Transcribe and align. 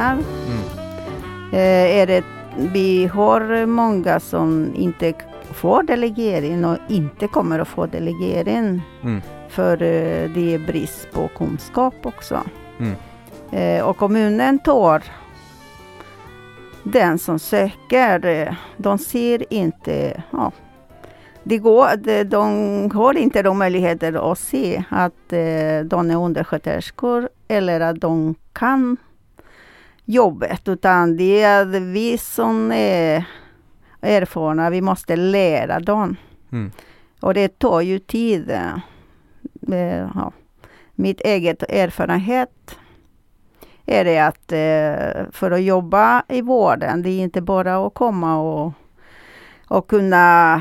kommuner. 0.00 0.80
Eh, 1.52 1.98
är 1.98 2.06
det, 2.06 2.24
vi 2.56 3.06
har 3.06 3.66
många 3.66 4.20
som 4.20 4.72
inte 4.74 5.12
får 5.54 5.82
delegering 5.82 6.64
och 6.64 6.78
inte 6.88 7.26
kommer 7.26 7.58
att 7.58 7.68
få 7.68 7.86
delegering. 7.86 8.82
Mm. 9.02 9.20
För 9.48 9.72
eh, 9.72 10.30
det 10.34 10.54
är 10.54 10.66
brist 10.66 11.08
på 11.12 11.28
kunskap 11.28 11.94
också. 12.02 12.40
Mm. 12.78 12.94
Eh, 13.50 13.84
och 13.84 13.96
kommunen 13.96 14.58
tar 14.58 15.02
den 16.82 17.18
som 17.18 17.38
söker. 17.38 18.56
De 18.76 18.98
ser 18.98 19.52
inte, 19.52 20.22
ja, 20.30 20.52
det 21.42 21.58
går, 21.58 21.96
de, 21.96 22.24
de 22.24 22.90
har 22.94 23.16
inte 23.16 23.42
de 23.42 23.58
möjligheter 23.58 24.32
att 24.32 24.38
se 24.38 24.84
att 24.88 25.32
eh, 25.32 25.80
de 25.84 26.10
är 26.10 26.16
undersköterskor 26.16 27.28
eller 27.48 27.80
att 27.80 28.00
de 28.00 28.34
kan 28.52 28.96
jobbet. 30.12 30.68
Utan 30.68 31.16
det 31.16 31.42
är 31.42 31.64
vi 31.80 32.18
som 32.18 32.72
är 32.72 33.24
erfarna, 34.00 34.70
vi 34.70 34.80
måste 34.80 35.16
lära 35.16 35.80
dem. 35.80 36.16
Mm. 36.52 36.70
Och 37.20 37.34
det 37.34 37.58
tar 37.58 37.80
ju 37.80 37.98
tid. 37.98 38.50
eh, 38.50 40.08
Ja. 40.14 40.32
Mitt 40.94 41.20
eget 41.20 41.62
erfarenhet 41.62 42.76
är 43.86 44.04
det 44.04 44.18
att 44.18 44.52
eh, 44.52 45.30
för 45.32 45.50
att 45.50 45.62
jobba 45.62 46.22
i 46.28 46.42
vården, 46.42 47.02
det 47.02 47.10
är 47.10 47.22
inte 47.22 47.40
bara 47.40 47.86
att 47.86 47.94
komma 47.94 48.38
och, 48.40 48.72
och 49.68 49.88
kunna 49.88 50.54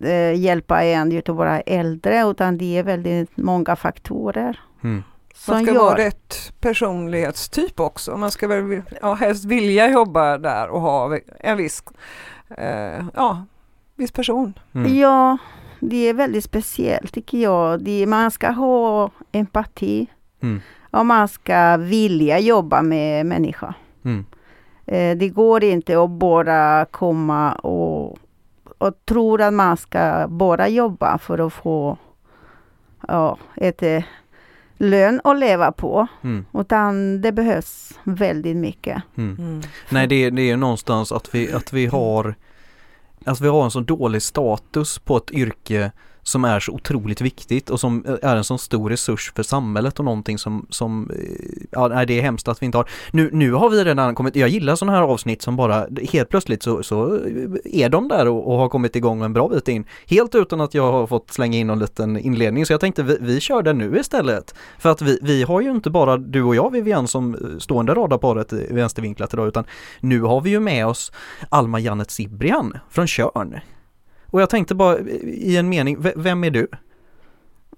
eh, 0.00 0.34
hjälpa 0.40 0.84
en 0.84 1.22
våra 1.26 1.60
äldre, 1.60 2.30
utan 2.30 2.58
det 2.58 2.78
är 2.78 2.82
väldigt 2.82 3.36
många 3.36 3.76
faktorer 3.76 4.60
Mm. 4.84 5.02
Som 5.34 5.54
Man 5.54 5.64
ska 5.64 5.74
gör... 5.74 5.80
vara 5.80 5.98
rätt 5.98 6.52
personlighetstyp 6.60 7.80
också. 7.80 8.16
Man 8.16 8.30
ska 8.30 8.48
väl 8.48 8.82
ja, 9.00 9.14
helst 9.14 9.44
vilja 9.44 9.90
jobba 9.90 10.38
där 10.38 10.68
och 10.68 10.80
ha 10.80 11.18
en 11.40 11.56
viss, 11.56 11.82
eh, 12.58 13.04
ja, 13.14 13.44
viss 13.96 14.12
person. 14.12 14.58
Mm. 14.74 14.96
Ja, 14.98 15.38
det 15.80 16.08
är 16.08 16.14
väldigt 16.14 16.44
speciellt 16.44 17.14
tycker 17.14 17.38
jag. 17.38 17.84
Det, 17.84 18.06
man 18.06 18.30
ska 18.30 18.50
ha 18.50 19.10
empati 19.32 20.06
Mm. 20.42 20.60
och 20.90 21.06
man 21.06 21.28
ska 21.28 21.76
vilja 21.76 22.38
jobba 22.38 22.82
med 22.82 23.26
människor. 23.26 23.74
Mm. 24.04 24.24
Eh, 24.86 25.16
det 25.16 25.28
går 25.28 25.64
inte 25.64 26.02
att 26.02 26.10
bara 26.10 26.84
komma 26.84 27.52
och, 27.52 28.18
och 28.78 29.04
tro 29.04 29.42
att 29.42 29.54
man 29.54 29.76
ska 29.76 30.26
bara 30.28 30.68
jobba 30.68 31.18
för 31.18 31.46
att 31.46 31.52
få 31.52 31.96
ja, 33.08 33.38
ett 33.56 33.82
eh, 33.82 34.04
lön 34.84 35.20
att 35.24 35.38
leva 35.38 35.72
på. 35.72 36.06
Mm. 36.22 36.46
Utan 36.52 37.20
det 37.20 37.32
behövs 37.32 37.98
väldigt 38.04 38.56
mycket. 38.56 39.02
Mm. 39.16 39.62
Nej 39.88 40.06
det 40.06 40.14
är, 40.24 40.30
det 40.30 40.50
är 40.50 40.56
någonstans 40.56 41.12
att 41.12 41.34
vi, 41.34 41.52
att 41.52 41.72
vi 41.72 41.86
har 41.86 42.34
Att 43.26 43.40
vi 43.40 43.48
har 43.48 43.64
en 43.64 43.70
så 43.70 43.80
dålig 43.80 44.22
status 44.22 44.98
på 44.98 45.16
ett 45.16 45.30
yrke 45.30 45.92
som 46.24 46.44
är 46.44 46.60
så 46.60 46.72
otroligt 46.72 47.20
viktigt 47.20 47.70
och 47.70 47.80
som 47.80 48.18
är 48.22 48.36
en 48.36 48.44
så 48.44 48.58
stor 48.58 48.90
resurs 48.90 49.32
för 49.36 49.42
samhället 49.42 49.98
och 49.98 50.04
någonting 50.04 50.38
som, 50.38 50.66
som 50.70 51.10
eh, 51.10 51.66
ja 51.70 51.88
nej, 51.88 52.06
det 52.06 52.18
är 52.18 52.22
hemskt 52.22 52.48
att 52.48 52.62
vi 52.62 52.66
inte 52.66 52.78
har. 52.78 52.88
Nu, 53.10 53.30
nu 53.32 53.52
har 53.52 53.70
vi 53.70 53.84
redan 53.84 54.14
kommit, 54.14 54.36
jag 54.36 54.48
gillar 54.48 54.76
sådana 54.76 54.98
här 54.98 55.04
avsnitt 55.04 55.42
som 55.42 55.56
bara 55.56 55.86
helt 56.12 56.28
plötsligt 56.28 56.62
så, 56.62 56.82
så 56.82 57.14
eh, 57.14 57.20
är 57.64 57.88
de 57.88 58.08
där 58.08 58.28
och, 58.28 58.52
och 58.52 58.58
har 58.58 58.68
kommit 58.68 58.96
igång 58.96 59.22
en 59.22 59.32
bra 59.32 59.48
bit 59.48 59.68
in. 59.68 59.84
Helt 60.06 60.34
utan 60.34 60.60
att 60.60 60.74
jag 60.74 60.92
har 60.92 61.06
fått 61.06 61.30
slänga 61.30 61.58
in 61.58 61.66
någon 61.66 61.78
liten 61.78 62.18
inledning 62.18 62.66
så 62.66 62.72
jag 62.72 62.80
tänkte 62.80 63.02
vi, 63.02 63.18
vi 63.20 63.40
kör 63.40 63.62
den 63.62 63.78
nu 63.78 63.98
istället. 63.98 64.54
För 64.78 64.90
att 64.90 65.02
vi, 65.02 65.18
vi 65.22 65.42
har 65.42 65.60
ju 65.60 65.70
inte 65.70 65.90
bara 65.90 66.16
du 66.16 66.42
och 66.42 66.54
jag 66.54 66.70
Vivian 66.72 67.08
som 67.08 67.34
eh, 67.34 67.58
stående 67.58 67.94
radarparet 67.94 68.52
i 68.52 68.66
vänstervinklat 68.70 69.34
idag 69.34 69.48
utan 69.48 69.64
nu 70.00 70.20
har 70.20 70.40
vi 70.40 70.50
ju 70.50 70.60
med 70.60 70.86
oss 70.86 71.12
Alma 71.48 71.80
Janet 71.80 72.10
Sibrian 72.10 72.78
från 72.90 73.06
Körn. 73.06 73.60
Och 74.34 74.40
jag 74.40 74.50
tänkte 74.50 74.74
bara 74.74 74.98
i 74.98 75.56
en 75.56 75.68
mening, 75.68 75.96
vem 76.16 76.44
är 76.44 76.50
du? 76.50 76.66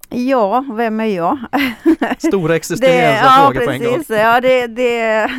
Ja, 0.09 0.65
vem 0.73 1.01
är 1.01 1.05
jag? 1.05 1.39
Stora 2.19 2.57
existentiella 2.57 3.17
ja, 3.17 3.45
frågor 3.45 3.67
på 3.67 3.71
en 3.71 3.85
gång. 3.85 4.05
Ja, 4.09 4.41
det, 4.41 4.67
det, 4.67 5.31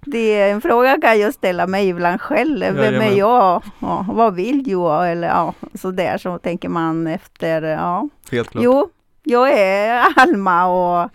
det 0.00 0.40
är 0.40 0.52
en 0.52 0.60
fråga 0.60 1.00
kan 1.00 1.20
jag 1.20 1.34
ställa 1.34 1.66
mig 1.66 1.88
ibland 1.88 2.20
själv. 2.20 2.74
Vem 2.74 3.00
är 3.00 3.18
jag? 3.18 3.62
Ja, 3.78 4.06
vad 4.12 4.34
vill 4.34 4.68
jag? 4.68 5.10
Eller 5.12 5.28
ja, 5.28 5.54
så 5.74 5.90
där 5.90 6.18
så 6.18 6.38
tänker 6.38 6.68
man 6.68 7.06
efter. 7.06 7.62
Ja. 7.62 8.08
Helt 8.30 8.50
klart. 8.50 8.64
Jo, 8.64 8.88
jag 9.22 9.58
är 9.58 10.04
Alma 10.16 10.66
och 10.66 11.10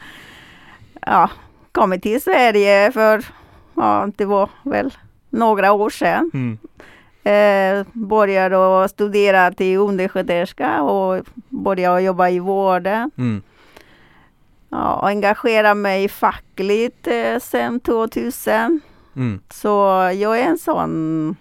ja, 1.02 1.30
kommit 1.72 2.04
till 2.04 2.22
Sverige 2.22 2.92
för, 2.92 3.26
ja, 3.76 4.10
det 4.16 4.26
var 4.26 4.50
väl 4.64 4.94
några 5.30 5.72
år 5.72 5.90
sedan. 5.90 6.32
Mm. 6.34 6.58
Eh, 7.24 7.86
började 7.94 8.90
studera 8.90 9.52
till 9.52 9.78
undersköterska 9.78 10.82
och 10.82 11.26
började 11.50 12.02
jobba 12.02 12.30
i 12.30 12.40
vården. 12.40 13.12
Mm. 13.18 13.42
Ja, 14.70 14.96
och 14.96 15.08
engagera 15.08 15.74
mig 15.74 16.10
fackligt 16.10 17.08
eh, 17.08 17.40
sedan 17.40 17.80
2000. 17.80 18.81
Mm. 19.16 19.40
Så 19.50 19.68
jag 20.16 20.40
är 20.40 20.44
en 20.44 20.58
sån 20.58 21.36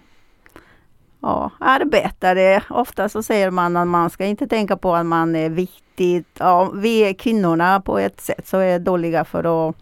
ja, 1.21 1.51
arbetare. 1.59 2.63
Ofta 2.69 3.09
så 3.09 3.23
säger 3.23 3.51
man 3.51 3.77
att 3.77 3.87
man 3.87 4.09
ska 4.09 4.25
inte 4.25 4.47
tänka 4.47 4.77
på 4.77 4.95
att 4.95 5.05
man 5.05 5.35
är 5.35 5.49
viktig. 5.49 6.25
Ja, 6.37 6.71
vi 6.75 6.99
är 6.99 7.13
kvinnorna 7.13 7.81
på 7.81 7.99
ett 7.99 8.21
sätt 8.21 8.47
så 8.47 8.57
är 8.57 8.79
dåliga 8.79 9.25
för 9.25 9.69
att 9.69 9.75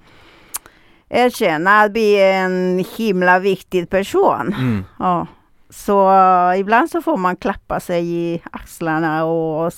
erkänna 1.09 1.81
att 1.81 1.91
vi 1.91 2.13
är 2.13 2.43
en 2.43 2.85
himla 2.97 3.39
viktig 3.39 3.89
person. 3.89 4.55
Mm. 4.59 4.85
Ja. 4.99 5.27
Så 5.69 6.11
ibland 6.57 6.89
så 6.89 7.01
får 7.01 7.17
man 7.17 7.35
klappa 7.35 7.79
sig 7.79 8.05
i 8.15 8.41
axlarna 8.51 9.25
och 9.25 9.73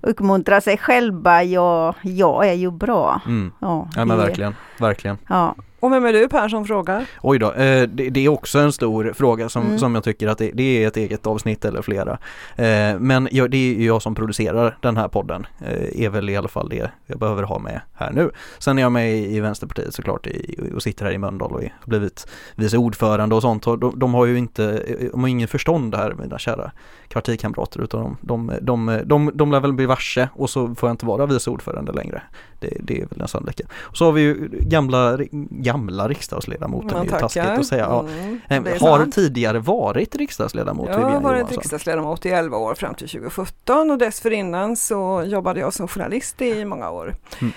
uppmuntra 0.00 0.60
sig 0.60 0.78
själva. 0.78 1.42
Jag, 1.42 1.94
jag 2.02 2.48
är 2.48 2.52
ju 2.52 2.70
bra. 2.70 3.20
Mm. 3.26 3.52
Ja, 3.58 3.88
Ja 3.96 4.04
men 4.04 4.16
verkligen, 4.16 4.54
verkligen. 4.78 5.18
Ja. 5.28 5.54
Och 5.82 5.92
vem 5.92 6.04
är 6.04 6.12
du 6.12 6.28
Per 6.28 6.48
som 6.48 6.64
frågar? 6.64 7.06
Oj 7.22 7.38
då, 7.38 7.52
eh, 7.52 7.88
det, 7.88 8.10
det 8.10 8.24
är 8.24 8.28
också 8.28 8.58
en 8.58 8.72
stor 8.72 9.12
fråga 9.16 9.48
som, 9.48 9.62
Mm. 9.66 9.78
som 9.78 9.94
jag 9.94 10.04
tycker 10.04 10.28
att 10.28 10.38
det, 10.38 10.50
det 10.54 10.84
är 10.84 10.88
ett 10.88 10.96
eget 10.96 11.26
avsnitt 11.26 11.64
eller 11.64 11.82
flera. 11.82 12.18
Eh, 12.56 12.98
men 12.98 13.28
jag, 13.32 13.50
det 13.50 13.56
är 13.56 13.74
ju 13.74 13.86
jag 13.86 14.02
som 14.02 14.14
producerar 14.14 14.78
den 14.80 14.96
här 14.96 15.08
podden, 15.08 15.46
eh, 15.60 16.04
är 16.04 16.08
väl 16.10 16.30
i 16.30 16.36
alla 16.36 16.48
fall 16.48 16.68
det 16.68 16.90
jag 17.06 17.18
behöver 17.18 17.42
ha 17.42 17.58
med 17.58 17.80
här 17.94 18.12
nu. 18.12 18.30
Sen 18.58 18.78
är 18.78 18.82
jag 18.82 18.92
med 18.92 19.12
i, 19.14 19.36
i 19.36 19.40
Vänsterpartiet 19.40 19.94
såklart 19.94 20.26
i, 20.26 20.58
och 20.74 20.82
sitter 20.82 21.04
här 21.04 21.12
i 21.12 21.18
Mölndal 21.18 21.52
och 21.52 21.62
är, 21.62 21.74
har 21.80 21.86
blivit 21.90 22.26
vice 22.54 22.76
ordförande 22.76 23.34
och 23.34 23.42
sånt. 23.42 23.62
De, 23.64 23.92
de 23.96 24.14
har 24.14 24.26
ju 24.26 24.38
inte, 24.38 24.84
de 25.12 25.20
har 25.20 25.28
ingen 25.28 25.48
förstånd 25.48 25.94
här 25.94 26.14
mina 26.14 26.38
kära 26.38 26.72
partikamrater 27.12 27.80
utan 27.80 28.00
de, 28.02 28.16
de, 28.20 28.58
de, 28.62 29.00
de, 29.04 29.30
de 29.34 29.50
lär 29.52 29.60
väl 29.60 29.72
bli 29.72 29.86
varse 29.86 30.28
och 30.34 30.50
så 30.50 30.74
får 30.74 30.88
jag 30.88 30.94
inte 30.94 31.06
vara 31.06 31.26
vice 31.26 31.50
ordförande 31.50 31.92
längre. 31.92 32.22
Det, 32.60 32.76
det 32.80 32.96
är 33.02 33.06
väl 33.06 33.18
den 33.18 33.28
sannolika. 33.28 33.64
Och 33.80 33.96
så 33.96 34.04
har 34.04 34.12
vi 34.12 34.20
ju 34.20 34.48
gamla, 34.50 35.18
gamla 35.50 35.71
riksdagsledamoten, 36.08 36.88
det 36.88 36.96
är 36.98 37.04
ju 37.04 37.10
taskigt 37.10 37.44
att 37.44 37.66
säga. 37.66 37.82
Ja. 37.90 38.00
Mm, 38.00 38.40
Eh, 38.48 38.56
är 38.56 38.80
Har 38.80 38.98
sant. 38.98 39.14
tidigare 39.14 39.58
varit 39.58 40.16
riksdagsledamot 40.16 40.88
Jag 40.88 40.98
har 40.98 41.20
varit 41.20 41.38
Johansson. 41.38 41.56
riksdagsledamot 41.56 42.26
i 42.26 42.28
11 42.28 42.56
år 42.56 42.74
fram 42.74 42.94
till 42.94 43.08
2017 43.08 43.90
och 43.90 43.98
dessförinnan 43.98 44.76
så 44.76 45.22
jobbade 45.26 45.60
jag 45.60 45.72
som 45.74 45.88
journalist 45.88 46.42
i 46.42 46.64
många 46.64 46.90
år. 46.90 47.14
Mm. 47.40 47.52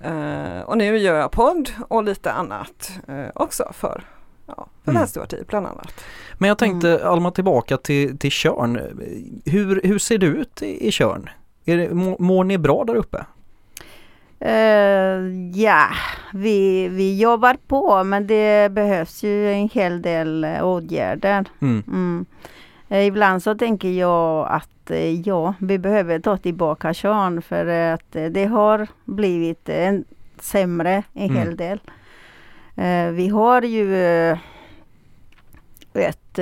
Eh, 0.00 0.62
och 0.62 0.78
nu 0.78 0.98
gör 0.98 1.18
jag 1.18 1.30
podd 1.30 1.70
och 1.88 2.04
lite 2.04 2.32
annat 2.32 2.92
eh, 3.08 3.24
också 3.34 3.70
för, 3.74 4.04
ja, 4.46 4.66
för 4.84 4.90
Mm. 4.90 5.00
Vänsterpartiet 5.00 5.46
bland 5.46 5.66
annat. 5.66 6.04
Men 6.38 6.48
jag 6.48 6.58
tänkte 6.58 7.08
Alma 7.08 7.30
tillbaka 7.30 7.76
till, 7.76 8.18
till 8.18 8.30
Körn. 8.30 8.76
Hur, 9.44 9.80
hur 9.84 9.98
ser 9.98 10.18
det 10.18 10.26
ut 10.26 10.62
i, 10.62 10.88
i 10.88 10.90
Körn? 10.92 11.28
Är 11.64 11.76
det, 11.76 11.94
må- 11.94 12.16
mår 12.18 12.44
ni 12.44 12.58
bra 12.58 12.84
där 12.84 12.94
uppe? 12.94 13.24
Eh, 14.40 15.20
ja, 15.54 15.86
vi, 16.32 16.88
vi 16.88 17.20
jobbar 17.20 17.56
på 17.66 18.04
men 18.04 18.26
det 18.26 18.72
behövs 18.72 19.22
ju 19.24 19.52
en 19.52 19.68
hel 19.68 20.02
del 20.02 20.44
eh, 20.44 20.64
åtgärder. 20.66 21.44
Mm. 21.60 21.82
Mm. 21.88 22.26
Eh, 22.88 23.06
ibland 23.06 23.42
så 23.42 23.54
tänker 23.54 23.88
jag 23.88 24.48
att 24.50 24.90
eh, 24.90 25.20
ja, 25.20 25.54
vi 25.58 25.78
behöver 25.78 26.18
ta 26.18 26.36
tillbaka 26.36 26.94
Sean 26.94 27.42
för 27.42 27.66
att 27.66 28.16
det 28.30 28.44
har 28.44 28.86
blivit 29.04 29.68
en 29.68 30.04
sämre 30.40 31.02
en 31.14 31.30
Mm. 31.30 31.36
hel 31.36 31.56
del. 31.56 31.80
Eh, 32.76 33.06
vi 33.12 33.28
har 33.28 33.62
ju 33.62 33.96
ett 35.94 36.38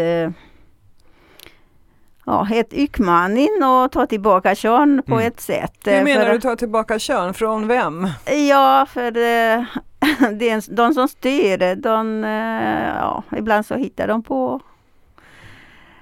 Ja, 2.31 2.49
ett 2.53 2.73
utmaning 2.73 3.49
att 3.63 3.93
ta 3.93 4.07
tillbaka 4.07 4.55
Sean 4.55 5.03
på 5.07 5.15
Mm. 5.15 5.27
ett 5.27 5.41
sätt. 5.41 5.73
Hur 5.85 5.93
eh, 5.95 6.05
menar 6.05 6.25
för- 6.27 6.33
du 6.33 6.41
ta 6.41 6.57
tillbaka 6.57 6.99
kön? 6.99 7.35
Från 7.35 7.69
vem? 7.69 8.09
Ja, 8.49 8.87
för 8.91 9.07
eh, 9.07 9.13
det 10.33 10.51
är 10.51 10.75
de 10.75 10.95
som 10.95 11.09
styr, 11.09 11.75
de, 11.75 12.25
eh, 12.25 12.97
ja, 13.01 13.23
ibland 13.37 13.67
så 13.67 13.75
hittar 13.75 14.09
de 14.09 14.23
på 14.23 14.61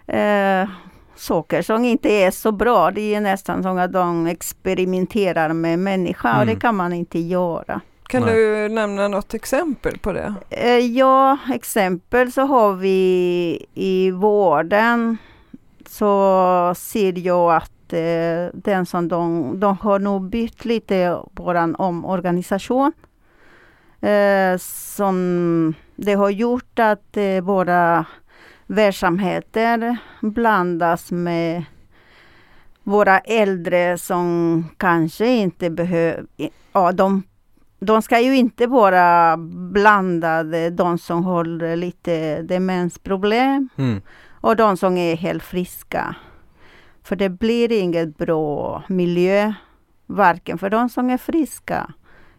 eh, 0.06 0.69
saker 1.17 1.62
som 1.62 1.84
inte 1.84 2.08
är 2.12 2.31
så 2.31 2.52
bra. 2.52 2.90
Det 2.90 3.14
är 3.14 3.20
nästan 3.20 3.62
som 3.62 3.78
att 3.78 3.93
de 3.93 4.26
experimenterar 4.26 5.52
med 5.52 5.78
människa 5.78 6.28
och 6.37 6.43
Mm. 6.43 6.55
det 6.55 6.61
kan 6.61 6.76
man 6.76 6.93
inte 6.93 7.19
göra. 7.19 7.81
Kan 8.08 8.23
Nej. 8.23 8.34
du 8.34 8.69
nämna 8.69 9.08
något 9.08 9.34
exempel 9.34 9.99
på 9.99 10.12
det? 10.12 10.34
Eh, 10.50 10.78
Ja, 10.78 11.38
exempel 11.55 12.32
så 12.32 12.43
har 12.43 12.73
vi 12.73 13.67
i 13.75 14.11
vården 14.11 15.17
så 15.88 16.74
ser 16.76 17.18
jag 17.18 17.54
att 17.54 17.92
eh, 17.92 18.50
den 18.54 18.86
som 18.86 19.08
de, 19.08 19.52
de 19.60 19.76
har 19.78 19.98
nog 19.98 20.30
bytt 20.30 20.64
lite 20.64 21.18
vår 21.32 21.80
omorganisation. 21.80 22.92
Eh, 24.00 24.58
som 24.58 25.74
det 25.96 26.14
har 26.14 26.30
gjort 26.30 26.78
att 26.78 27.16
eh, 27.16 27.40
våra 27.40 28.04
verksamheter 28.66 29.96
blandas 30.20 31.10
med 31.10 31.64
våra 32.82 33.18
äldre 33.18 33.98
som 33.98 34.64
kanske 34.76 35.26
inte 35.26 35.70
behöver, 35.70 36.26
ja 36.72 36.92
de 36.92 37.22
de 37.78 38.02
ska 38.02 38.20
ju 38.20 38.36
inte 38.36 38.66
vara 38.66 39.36
blandade, 39.72 40.70
de 40.70 40.98
som 40.98 41.24
har 41.24 41.76
lite 41.76 42.42
demensproblem 42.42 43.68
Mm 43.76 44.00
och 44.46 44.56
de 44.56 44.76
som 44.76 44.96
är 44.96 45.16
helt 45.16 45.43
friska. 45.43 46.14
För 47.02 47.16
det 47.16 47.28
blir 47.28 47.72
inget 47.72 48.19
bra 48.19 48.82
miljö, 48.88 49.52
varken 50.06 50.58
för 50.58 50.70
de 50.70 50.88
som 50.88 51.10
är 51.10 51.19
friska 51.19 51.93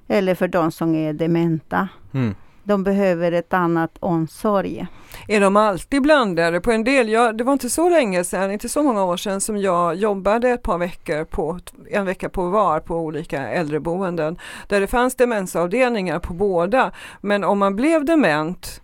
eller 0.08 0.36
för 0.36 0.48
de 0.48 0.72
som 0.72 0.96
är 0.96 1.14
dementa. 1.14 1.88
Mm. 2.14 2.36
De 2.64 2.84
behöver 2.84 3.32
ett 3.32 3.54
annat 3.54 3.98
omsorg. 4.00 4.88
Är 5.28 5.42
de 5.42 5.58
alltid 5.58 6.02
blandade? 6.02 6.62
På 6.62 6.72
en 6.72 6.84
del, 6.84 7.10
ja, 7.10 7.32
det 7.32 7.44
var 7.44 7.54
inte 7.54 7.70
så 7.70 7.90
länge 7.90 8.24
sedan, 8.24 8.52
inte 8.52 8.70
så 8.70 8.84
många 8.84 9.04
år 9.04 9.18
sedan 9.18 9.42
som 9.42 9.58
jag 9.58 9.96
jobbade 9.96 10.50
ett 10.50 10.64
par 10.64 10.78
veckor 10.78 11.24
på, 11.24 11.60
en 11.90 12.06
vecka 12.06 12.30
på 12.30 12.50
var 12.50 12.80
på 12.80 12.96
olika 12.96 13.48
äldreboenden 13.48 14.38
där 14.68 14.82
det 14.82 14.88
fanns 14.88 15.16
demensavdelningar 15.16 16.20
på 16.20 16.34
båda. 16.34 16.92
Men 17.22 17.44
om 17.44 17.60
man 17.60 17.76
blev 17.76 18.06
dement 18.06 18.82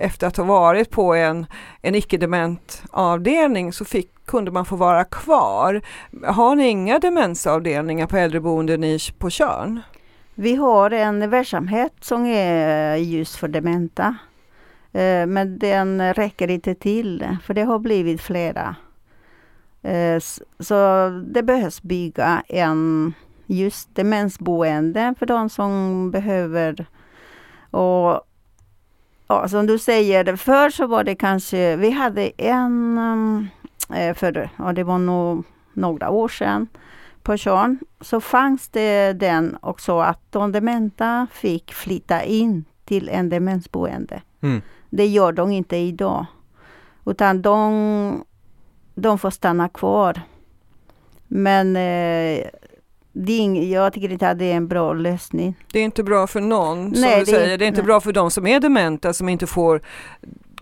efter 0.00 0.26
att 0.26 0.36
ha 0.36 0.44
varit 0.44 0.90
på 0.90 1.14
en, 1.14 1.46
en 1.82 1.94
icke-dement 1.94 2.82
avdelning 2.90 3.72
så 3.72 3.84
fick, 3.84 4.26
kunde 4.26 4.50
man 4.50 4.64
få 4.64 4.76
vara 4.76 5.04
kvar. 5.04 5.82
Har 6.24 6.54
ni 6.54 6.68
inga 6.68 6.98
demensavdelningar 6.98 8.06
på 8.06 8.16
äldreboenden 8.16 8.84
i, 8.84 8.98
på 9.18 9.30
Tjörn? 9.30 9.80
Vi 10.34 10.54
har 10.54 10.90
en 10.90 11.30
verksamhet 11.30 11.92
som 12.00 12.26
är 12.26 12.96
just 12.96 13.36
för 13.36 13.48
dementa. 13.48 14.16
Eh, 14.92 15.26
men 15.26 15.58
den 15.58 16.14
räcker 16.14 16.50
inte 16.50 16.74
till, 16.74 17.36
för 17.44 17.54
det 17.54 17.62
har 17.62 17.78
blivit 17.78 18.20
flera. 18.20 18.76
Eh, 19.82 20.18
så 20.58 21.08
det 21.26 21.42
behövs 21.42 21.82
bygga 21.82 22.42
en 22.48 23.14
just 23.46 23.94
demensboende 23.94 25.14
för 25.18 25.26
de 25.26 25.48
som 25.48 26.10
behöver. 26.10 26.86
Och 27.70 28.22
ja, 29.30 29.48
som 29.48 29.66
du 29.66 29.78
säger, 29.78 30.36
förr 30.36 30.70
så 30.70 30.86
var 30.86 31.04
det 31.04 31.14
kanske, 31.14 31.76
vi 31.76 31.90
hade 31.90 32.30
en, 32.36 32.98
um, 32.98 33.48
eh, 33.94 34.14
för, 34.14 34.50
ja, 34.56 34.72
det 34.72 34.84
var 34.84 34.98
nog 34.98 35.44
några 35.72 36.10
år 36.10 36.28
sedan, 36.28 36.68
på 37.22 37.36
Tjörn 37.36 37.78
så 38.00 38.20
fanns 38.20 38.68
det 38.68 39.12
den 39.12 39.56
också 39.60 39.98
att 39.98 40.20
de 40.30 40.52
dementa 40.52 41.26
fick 41.32 41.72
flytta 41.72 42.22
in 42.22 42.64
till 42.84 43.08
en 43.08 43.28
demensboende. 43.28 44.22
Mm. 44.40 44.62
Det 44.90 45.06
gör 45.06 45.32
de 45.32 45.50
inte 45.52 45.76
idag. 45.76 46.26
Utan 47.06 47.42
de, 47.42 48.24
de 48.94 49.18
får 49.18 49.30
stanna 49.30 49.68
kvar. 49.68 50.20
Men 51.28 51.76
eh, 51.76 52.46
det 53.12 53.32
är 53.32 53.38
ing, 53.38 53.70
jag 53.70 53.92
tycker 53.92 54.12
inte 54.12 54.30
att 54.30 54.38
det 54.38 54.44
är 54.52 54.56
en 54.56 54.68
bra 54.68 54.92
lösning. 54.92 55.54
Det 55.72 55.78
är 55.78 55.84
inte 55.84 56.02
bra 56.02 56.26
för 56.26 56.40
någon, 56.40 56.94
som 56.94 57.00
Nej, 57.00 57.18
du 57.18 57.24
det 57.24 57.30
är- 57.30 57.40
säger. 57.40 57.58
Det 57.58 57.64
är 57.64 57.68
inte 57.68 57.80
nej. 57.80 57.86
bra 57.86 58.00
för 58.00 58.12
de 58.12 58.30
som 58.30 58.46
är 58.46 58.60
dementa 58.60 59.12
som 59.12 59.28
inte 59.28 59.46
får 59.46 59.82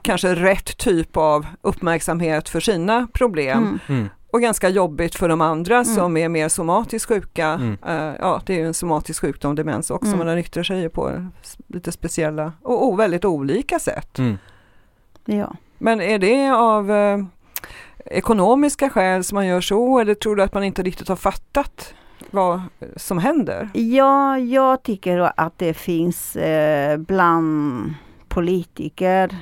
kanske 0.03 0.35
rätt 0.35 0.79
typ 0.79 1.17
av 1.17 1.47
uppmärksamhet 1.63 2.49
för 2.49 2.61
sina 2.61 3.07
problem. 3.13 3.59
Mm. 3.59 3.79
Mm. 3.89 4.09
Och 4.31 4.41
ganska 4.41 4.69
jobbigt 4.69 5.15
för 5.15 5.29
de 5.29 5.41
andra 5.41 5.85
som 5.85 6.17
är 6.17 6.29
mer 6.29 6.49
somatiskt 6.49 7.09
sjuka. 7.09 7.47
Mm. 7.47 7.77
Eh, 7.87 8.15
ja, 8.21 8.43
det 8.47 8.55
är 8.55 8.59
ju 8.59 8.67
en 8.67 8.75
somatisk 8.75 9.21
sjukdom, 9.21 9.55
demens 9.55 9.91
också, 9.91 10.07
Mm. 10.07 10.19
men 10.19 10.27
den 10.27 10.39
yttrar 10.39 10.63
sig 10.63 10.81
ju 10.81 10.89
på 10.89 11.27
lite 11.67 11.93
speciella 11.93 12.53
och, 12.63 12.89
och 12.89 12.99
väldigt 13.01 13.25
olika 13.25 13.79
sätt. 13.79 14.19
Mm. 14.19 14.39
Ja. 15.25 15.55
Men 15.79 16.01
är 16.01 16.19
det 16.19 16.51
av 16.51 16.91
eh, 16.93 17.19
ekonomiska 18.07 18.91
skäl 18.91 19.25
som 19.25 19.37
man 19.37 19.47
gör 19.47 19.61
så 19.61 19.99
eller 19.99 20.15
tror 20.15 20.37
du 20.37 20.43
att 20.43 20.55
man 20.55 20.65
inte 20.65 20.83
riktigt 20.83 21.09
har 21.09 21.17
fattat 21.17 21.95
vad 22.31 22.61
som 22.97 23.19
händer? 23.19 23.71
ja, 23.75 24.39
jag 24.39 24.83
tycker 24.83 25.33
att 25.37 25.59
det 25.59 25.75
finns 25.75 26.37
eh, 26.37 26.99
bland 26.99 27.95
politiker, 28.29 29.37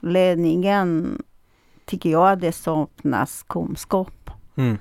ledningen, 0.00 1.22
tycker 1.84 2.10
jag 2.10 2.32
att 2.32 2.40
det 2.40 2.52
saknas 2.52 3.44
kunskap. 3.48 4.30
Mm. 4.56 4.78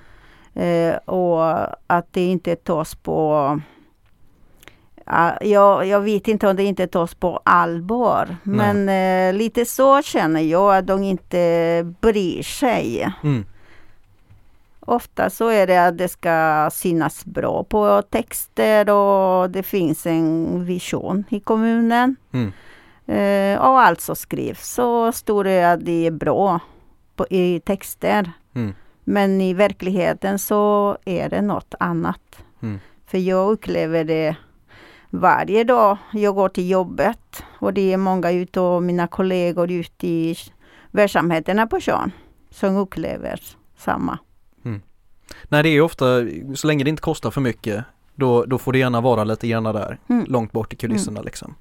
Eh, 0.54 0.96
och 0.96 1.68
att 1.88 2.14
det 2.14 2.26
inte 2.26 2.56
tas 2.56 2.96
på... 2.96 3.62
Ja, 5.06 5.38
jag, 5.42 5.86
jag 5.86 6.02
vet 6.02 6.28
inte 6.28 6.48
om 6.48 6.56
det 6.56 6.64
inte 6.64 6.88
tas 6.88 7.16
på 7.16 7.42
allvar. 7.46 8.38
Nej. 8.44 8.74
Men 8.74 8.90
eh, 8.90 9.38
lite 9.38 9.66
så 9.66 10.02
känner 10.02 10.42
jag 10.42 10.78
att 10.78 10.88
de 10.88 11.04
inte 11.04 11.94
bryr 12.02 12.44
sig. 12.44 13.14
Mm. 13.24 13.46
Ofta 14.90 15.30
så 15.30 15.50
är 15.50 15.68
det 15.68 15.88
att 15.88 15.98
det 15.98 16.08
ska 16.08 16.70
synas 16.74 17.26
bra 17.26 17.64
på 17.64 18.02
texter 18.02 18.90
och 18.90 19.50
det 19.50 19.64
finns 19.64 20.06
en 20.06 20.66
vision 20.66 21.24
i 21.30 21.40
kommunen. 21.40 22.16
Mm. 22.32 22.52
Eh, 23.06 23.60
och 23.60 23.80
alltså 23.80 24.16
skrivs 24.16 24.70
så 24.74 25.12
står 25.12 25.44
det 25.44 25.64
att 25.72 25.86
det 25.86 26.08
är 26.08 26.12
bra 26.12 26.60
på, 27.16 27.28
i 27.30 27.60
texter. 27.60 28.32
Mm. 28.56 28.74
Men 29.04 29.42
i 29.42 29.54
verkligheten 29.54 30.40
så 30.40 30.98
är 31.06 31.30
det 31.30 31.42
något 31.42 31.76
annat. 31.80 32.44
Mm. 32.62 32.80
För 33.06 33.18
jag 33.18 33.52
upplever 33.52 34.04
det 34.04 34.36
varje 35.10 35.64
dag. 35.64 35.98
Jag 36.14 36.36
går 36.36 36.50
till 36.50 36.70
jobbet 36.70 37.44
och 37.60 37.74
det 37.74 37.94
är 37.94 37.98
många 37.98 38.32
utav 38.32 38.84
mina 38.84 39.08
kollegor 39.08 39.72
ute 39.72 40.08
i 40.08 40.36
verksamheterna 40.92 41.68
på 41.68 41.80
Tjörn 41.80 42.12
som 42.50 42.76
upplever 42.76 43.42
samma. 43.78 44.20
Nej 45.44 45.64
det 45.64 45.70
är 45.70 45.82
ofta, 45.82 46.06
så 46.56 46.68
länge 46.68 46.84
det 46.84 46.90
inte 46.90 47.02
kostar 47.02 47.32
för 47.32 47.42
mycket 47.42 47.84
då, 48.16 48.46
då 48.46 48.58
får 48.58 48.72
det 48.74 48.80
gärna 48.80 49.02
vara 49.02 49.24
lite 49.24 49.48
grann 49.48 49.64
där, 49.64 49.98
Mm. 50.10 50.26
långt 50.30 50.52
bort 50.52 50.74
i 50.74 50.76
kulisserna 50.76 51.22
liksom. 51.22 51.56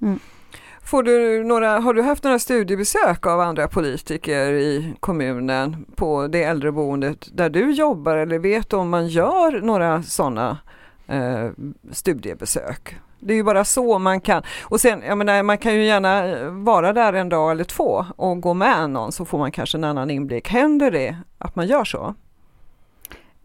Får 0.83 1.03
du 1.03 1.45
några, 1.45 1.79
har 1.79 1.95
du 1.95 2.03
haft 2.03 2.25
några 2.25 2.39
studiebesök 2.39 3.27
av 3.27 3.41
andra 3.41 3.69
politiker 3.69 4.53
i 4.53 4.95
kommunen 5.01 5.85
på 5.97 6.27
det 6.27 6.43
äldreboendet 6.43 7.29
där 7.33 7.51
du 7.51 7.71
jobbar 7.73 8.17
eller 8.17 8.39
vet 8.39 8.73
om 8.73 8.89
man 8.89 9.09
gör 9.09 9.61
några 9.61 10.03
sådana 10.03 10.59
eh, 11.07 11.49
studiebesök? 11.93 12.97
Det 13.21 13.33
är 13.33 13.37
ju 13.37 13.43
bara 13.43 13.65
så 13.65 13.99
man 13.99 14.21
kan. 14.21 14.43
Och 14.63 14.81
sen, 14.81 15.03
jag 15.07 15.19
menar, 15.19 15.43
man 15.43 15.59
kan 15.59 15.75
ju 15.75 15.85
gärna 15.85 16.27
eh, 16.27 16.51
vara 16.51 16.93
där 16.93 17.13
en 17.13 17.29
dag 17.29 17.51
eller 17.51 17.65
två 17.65 18.05
och 18.17 18.41
gå 18.41 18.55
med 18.55 18.91
någon 18.91 19.13
så 19.13 19.25
får 19.25 19.39
man 19.39 19.53
kanske 19.53 19.79
en 19.79 19.85
annan 19.85 20.11
inblick. 20.11 20.49
Händer 20.49 20.91
det 20.91 21.17
att 21.39 21.57
man 21.57 21.67
gör 21.67 21.85
så? 21.85 22.15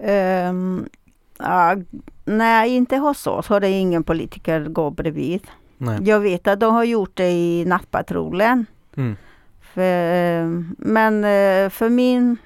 Ehm, 0.04 0.90
ja, 1.40 1.76
nej, 2.26 2.76
inte 2.76 2.98
hos 2.98 3.28
oss 3.28 3.48
har 3.48 3.60
det 3.60 3.70
ingen 3.70 4.04
politiker 4.04 4.66
gå 4.66 4.90
bredvid. 4.90 5.48
Nej. 5.78 6.00
Jag 6.02 6.20
vet 6.20 6.48
att 6.48 6.60
de 6.60 6.74
har 6.74 6.84
gjort 6.84 7.12
det 7.14 7.32
i 7.32 7.66
nattpatrullen. 7.66 8.66
Mm. 8.98 9.16
För, 9.62 10.46
men 10.78 11.24
eh, 11.24 11.70
för 11.70 11.90
min 11.90 12.38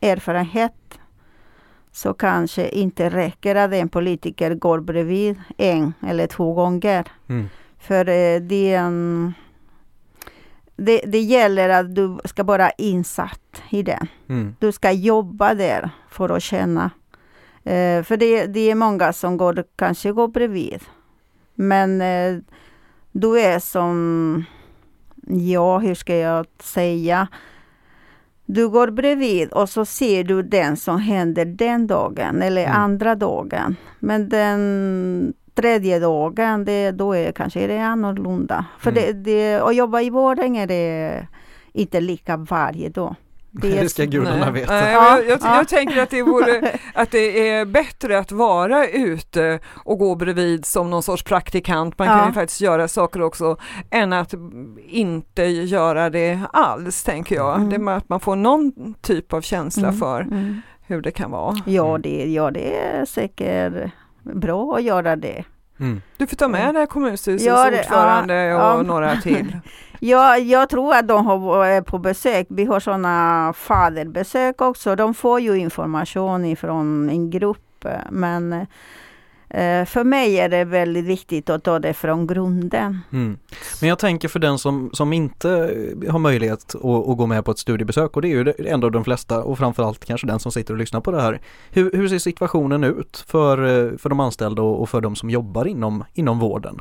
erfarenhet 0.00 0.98
så 1.92 2.14
kanske 2.14 2.68
inte 2.68 3.08
räcker 3.10 3.54
att 3.54 3.72
en 3.72 3.88
politiker 3.88 4.54
går 4.54 4.80
bredvid 4.80 5.40
en 5.56 5.94
eller 6.06 6.26
två 6.26 6.52
gånger. 6.52 7.04
Mm. 7.28 7.48
För 7.78 8.08
eh, 8.08 8.40
det, 8.40 8.74
är 8.74 8.78
en, 8.78 9.34
det, 10.76 11.00
det 11.06 11.20
gäller 11.20 11.68
att 11.68 11.94
du 11.94 12.18
ska 12.24 12.42
vara 12.44 12.70
insatt 12.70 13.62
i 13.70 13.82
den. 13.82 14.06
Mm. 14.28 14.56
Du 14.58 14.72
ska 14.72 14.90
jobba 14.90 15.54
där 15.54 15.90
för 16.10 16.28
att 16.36 16.42
känna. 16.42 16.90
Eh, 17.64 18.02
för 18.02 18.16
det, 18.16 18.46
det 18.46 18.70
är 18.70 18.74
många 18.74 19.12
som 19.12 19.36
går, 19.36 19.64
kanske 19.76 20.12
går 20.12 20.28
bredvid. 20.28 20.80
Men 21.54 22.00
eh, 22.00 22.36
du 23.12 23.40
är 23.40 23.58
som, 23.58 24.44
ja 25.26 25.78
hur 25.78 25.94
ska 25.94 26.16
jag 26.16 26.46
säga? 26.62 27.28
Du 28.46 28.68
går 28.68 28.90
bredvid 28.90 29.52
och 29.52 29.68
så 29.68 29.84
ser 29.84 30.24
du 30.24 30.42
den 30.42 30.76
som 30.76 30.98
händer 30.98 31.44
den 31.44 31.86
dagen 31.86 32.42
eller 32.42 32.64
Mm. 32.64 32.76
andra 32.76 33.14
dagen. 33.14 33.76
Men 33.98 34.28
den 34.28 35.32
tredje 35.54 35.98
dagen, 35.98 36.64
det, 36.64 36.90
då 36.90 37.12
är 37.16 37.32
kanske 37.32 37.66
det 37.66 37.78
annorlunda. 37.78 38.64
För 38.78 38.90
Mm. 38.90 39.02
det, 39.04 39.12
det, 39.12 39.54
att 39.60 39.76
jobba 39.76 40.00
i 40.00 40.10
vården 40.10 40.56
är 40.56 40.66
det 40.66 41.26
inte 41.72 42.00
lika 42.00 42.36
varje 42.36 42.88
dag. 42.88 43.14
Det, 43.56 43.78
är, 43.78 43.82
Det 43.82 43.88
ska 43.88 44.04
gudarna 44.04 44.44
Nej. 44.44 44.52
veta. 44.52 44.72
Nej, 44.72 44.92
jag, 44.92 45.26
jag, 45.28 45.38
ja. 45.42 45.56
jag 45.56 45.68
tänker 45.68 46.02
att 46.02 46.10
det, 46.10 46.22
vore, 46.22 46.78
att 46.94 47.10
det 47.10 47.48
är 47.48 47.64
bättre 47.64 48.18
att 48.18 48.32
vara 48.32 48.86
ute 48.86 49.58
och 49.84 49.98
gå 49.98 50.14
bredvid 50.14 50.64
som 50.66 50.90
någon 50.90 51.02
sorts 51.02 51.22
praktikant. 51.22 51.98
Man 51.98 52.08
kan 52.08 52.18
Ja. 52.18 52.26
ju 52.26 52.32
faktiskt 52.32 52.60
göra 52.60 52.88
saker 52.88 53.22
också 53.22 53.56
än 53.90 54.12
att 54.12 54.34
inte 54.88 55.44
göra 55.44 56.10
det 56.10 56.40
alls, 56.52 57.04
tänker 57.04 57.34
jag. 57.36 57.56
Mm. 57.56 57.68
Det 57.70 57.76
är 57.76 57.80
med 57.80 57.96
att 57.96 58.08
man 58.08 58.20
får 58.20 58.36
någon 58.36 58.94
typ 59.02 59.32
av 59.32 59.40
känsla 59.40 59.88
Mm, 59.88 60.00
för 60.00 60.20
mm. 60.20 60.60
hur 60.86 61.00
det 61.02 61.10
kan 61.10 61.30
vara. 61.30 61.56
Ja, 61.66 61.98
det, 62.02 62.24
ja, 62.32 62.50
det 62.50 62.76
är 62.76 63.04
säkert 63.04 63.90
bra 64.24 64.76
att 64.76 64.82
göra 64.82 65.16
det. 65.16 65.44
Mm. 65.80 66.02
Du 66.16 66.26
får 66.26 66.36
ta 66.36 66.48
med 66.48 66.74
dig 66.74 66.86
kommunstyrelsens 66.86 67.46
Ja, 67.46 67.68
ordförande 67.68 68.34
ja, 68.34 68.72
och 68.72 68.78
ja. 68.78 68.82
några 68.82 69.16
till. 69.16 69.56
Ja, 70.00 70.38
jag 70.38 70.68
tror 70.68 70.94
att 70.94 71.08
de 71.08 71.26
har 71.26 71.38
varit 71.38 71.86
på 71.86 71.98
besök. 71.98 72.46
Vi 72.50 72.64
har 72.64 72.80
sådana 72.80 73.52
faderbesök 73.56 74.60
också. 74.60 74.96
De 74.96 75.14
får 75.14 75.40
ju 75.40 75.56
information 75.56 76.44
ifrån 76.44 77.10
en 77.10 77.30
grupp. 77.30 77.86
Men 78.10 78.52
eh, 78.52 78.66
för 79.86 80.04
mig 80.04 80.38
är 80.40 80.48
det 80.48 80.64
väldigt 80.64 81.04
viktigt 81.04 81.50
att 81.50 81.64
ta 81.64 81.78
det 81.78 81.94
från 81.94 82.26
grunden. 82.26 83.00
Mm. 83.12 83.38
Men 83.80 83.88
jag 83.88 83.98
tänker 83.98 84.28
för 84.28 84.38
den 84.38 84.58
som, 84.58 84.90
som 84.92 85.12
inte 85.12 85.48
har 86.08 86.18
möjlighet 86.18 86.74
att, 86.74 86.84
att 86.84 87.16
gå 87.16 87.26
med 87.26 87.44
på 87.44 87.50
ett 87.50 87.58
studiebesök 87.58 88.16
och 88.16 88.22
det 88.22 88.28
är 88.28 88.30
ju 88.30 88.54
ändå 88.68 88.90
de 88.90 89.04
flesta 89.04 89.42
och 89.42 89.58
framförallt 89.58 90.04
kanske 90.04 90.26
den 90.26 90.38
som 90.38 90.52
sitter 90.52 90.74
och 90.74 90.78
lyssnar 90.78 91.00
på 91.00 91.10
det 91.10 91.22
här. 91.22 91.40
Hur, 91.70 91.92
hur 91.92 92.08
ser 92.08 92.18
situationen 92.18 92.84
ut 92.84 93.24
för, 93.28 93.58
eh, 93.58 93.96
för 93.98 94.08
de 94.08 94.20
anställda 94.20 94.62
och, 94.62 94.82
och 94.82 94.88
för 94.88 95.00
de 95.00 95.16
som 95.16 95.30
jobbar 95.30 95.64
inom, 95.64 96.04
inom 96.14 96.38
vården? 96.38 96.80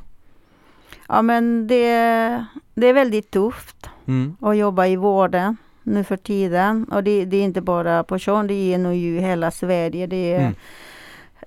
Ja, 1.07 1.21
men 1.21 1.67
det, 1.67 1.85
det 2.75 2.87
är 2.87 2.93
väldigt 2.93 3.31
tufft 3.31 3.89
Mm. 4.05 4.35
att 4.41 4.57
jobba 4.57 4.87
i 4.87 4.95
vården 4.95 5.57
nu 5.83 6.03
för 6.03 6.17
tiden. 6.17 6.85
Och 6.91 7.03
det, 7.03 7.25
det 7.25 7.37
är 7.37 7.43
inte 7.43 7.61
bara 7.61 8.03
på 8.03 8.17
Tjörn, 8.19 8.47
det 8.47 8.73
är 8.73 8.77
nog 8.77 8.93
ju 8.95 9.19
hela 9.19 9.51
Sverige. 9.51 10.07
Det 10.07 10.33
är, 10.33 10.39
Mm. 10.39 10.53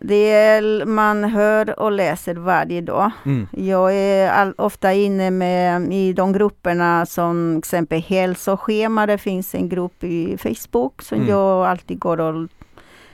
Det 0.01 0.33
är, 0.33 0.85
man 0.85 1.25
hör 1.25 1.81
och 1.81 1.93
läser 1.93 2.35
varje 2.35 2.81
dag. 2.81 3.11
Mm. 3.27 3.49
Jag 3.53 3.95
är 3.95 4.31
all, 4.31 4.55
ofta 4.59 4.93
inne 4.93 5.31
med, 5.31 5.93
i 5.93 6.13
de 6.13 6.33
grupperna 6.33 7.07
som 7.07 7.59
exempel 7.59 8.01
hälsoschema. 8.03 9.07
Det 9.07 9.19
finns 9.19 9.55
en 9.55 9.69
grupp 9.69 10.05
i 10.05 10.39
Facebook 10.39 11.03
som 11.03 11.17
Mm. 11.19 11.29
jag 11.29 11.67
alltid 11.67 11.99
går 11.99 12.21
och 12.21 12.49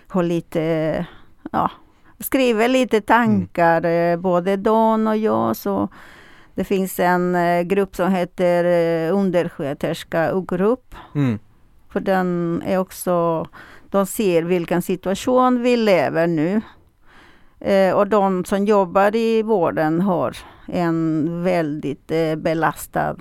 har 0.08 0.22
lite, 0.22 1.06
ja, 1.52 1.70
skriver 2.18 2.68
lite 2.68 3.00
tankar, 3.00 3.84
eh, 3.84 4.16
både 4.16 4.56
Dan 4.56 5.08
och 5.08 5.16
jag. 5.16 5.56
Så 5.56 5.88
det 6.54 6.64
finns 6.64 7.00
en 7.00 7.34
eh, 7.34 7.62
grupp 7.62 7.96
som 7.96 8.12
heter 8.12 8.64
eh, 8.64 9.16
undersköterska-grupp. 9.16 10.94
Mm. 11.14 11.38
För 11.92 12.00
den 12.00 12.62
är 12.66 12.78
också, 12.78 13.46
de 13.92 14.06
ser 14.06 14.42
vilken 14.42 14.82
situation 14.82 15.62
vi 15.62 15.76
lever 15.76 16.26
nu. 16.26 16.60
Eh, 17.60 17.94
och 17.94 18.08
de 18.08 18.44
som 18.44 18.64
jobbar 18.64 19.16
i 19.16 19.42
vården 19.42 20.00
har 20.00 20.36
en 20.66 21.42
väldigt 21.42 22.10
eh, 22.10 22.36
belastad 22.36 23.16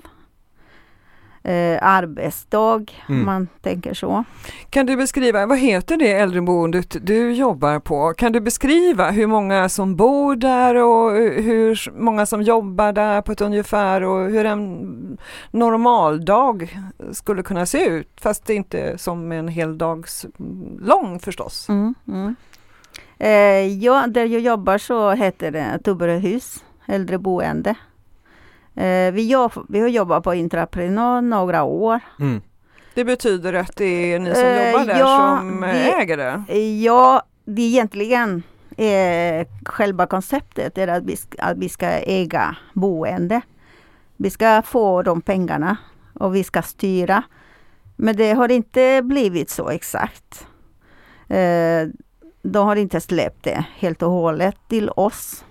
eh, 1.44 1.78
arbetsdag, 1.82 2.92
Mm. 3.08 3.20
om 3.20 3.26
man 3.26 3.48
tänker 3.60 3.94
så. 3.94 4.24
Kan 4.70 4.86
du 4.86 4.96
beskriva, 4.96 5.46
vad 5.46 5.58
heter 5.58 5.96
det 5.96 6.12
äldreboendet 6.12 6.96
du 7.06 7.32
jobbar 7.32 7.78
på? 7.78 8.14
Kan 8.16 8.32
du 8.32 8.40
beskriva 8.40 9.10
hur 9.10 9.26
många 9.26 9.68
som 9.68 9.96
bor 9.96 10.36
där 10.36 10.74
och 10.74 11.10
hur 11.42 12.00
många 12.00 12.26
som 12.26 12.42
jobbar 12.42 12.92
där 12.92 13.22
på 13.22 13.32
ett 13.32 13.40
ungefär 13.40 14.02
och 14.02 14.30
hur 14.30 14.44
en 14.46 15.18
normaldag 15.50 16.78
skulle 17.12 17.42
kunna 17.42 17.66
se 17.66 17.84
ut? 17.86 18.08
Fast 18.20 18.44
det 18.46 18.54
inte 18.54 18.98
som 18.98 19.32
en 19.32 19.48
hel 19.48 19.78
dags 19.78 20.26
lång 20.80 21.18
förstås. 21.18 21.68
Mm, 21.68 21.94
mm. 22.08 22.34
Eh, 23.18 23.66
ja, 23.84 24.04
där 24.08 24.26
jag 24.26 24.40
jobbar 24.40 24.78
så 24.78 25.10
heter 25.10 25.50
det 25.50 25.78
Tuberöhus, 25.84 26.64
äldreboende. 26.86 27.74
Eh, 28.74 29.12
vi, 29.12 29.26
jobb, 29.30 29.52
vi 29.68 29.80
har 29.80 29.88
jobbat 29.88 30.24
på 30.24 30.30
entreprenad 30.30 31.24
några 31.24 31.62
år. 31.62 32.00
Mm. 32.20 32.40
Det 32.94 33.04
betyder 33.04 33.52
att 33.52 33.76
det 33.76 34.12
är 34.14 34.18
ni 34.18 34.34
som 34.34 34.44
Eh, 34.44 34.70
jobbar 34.72 34.84
där 34.86 34.98
ja, 34.98 35.36
som 35.38 35.62
eh, 35.64 35.70
det- 35.72 35.92
äger 35.92 36.16
det? 36.16 36.42
Eh, 36.48 36.82
Ja, 36.82 37.22
det 37.44 37.62
egentligen 37.62 38.42
är 38.76 39.46
själva 39.64 40.06
konceptet 40.06 40.78
är 40.78 40.88
att 40.88 41.02
vi, 41.04 41.16
ska, 41.16 41.42
att 41.42 41.58
vi 41.58 41.68
ska 41.68 41.86
äga 41.88 42.56
boende. 42.72 43.40
Vi 44.16 44.30
ska 44.30 44.62
få 44.62 45.02
de 45.02 45.20
pengarna 45.20 45.76
och 46.14 46.34
vi 46.34 46.44
ska 46.44 46.62
styra. 46.62 47.22
Men 47.96 48.16
det 48.16 48.32
har 48.32 48.50
inte 48.50 49.00
blivit 49.04 49.50
så 49.50 49.68
exakt. 49.68 50.46
Eh, 51.28 51.88
de 52.42 52.66
har 52.66 52.76
inte 52.76 53.00
släppt 53.00 53.44
det 53.44 53.64
helt 53.76 54.02
och 54.02 54.10
hållet 54.10 54.56
till 54.68 54.90
oss. 54.96 55.44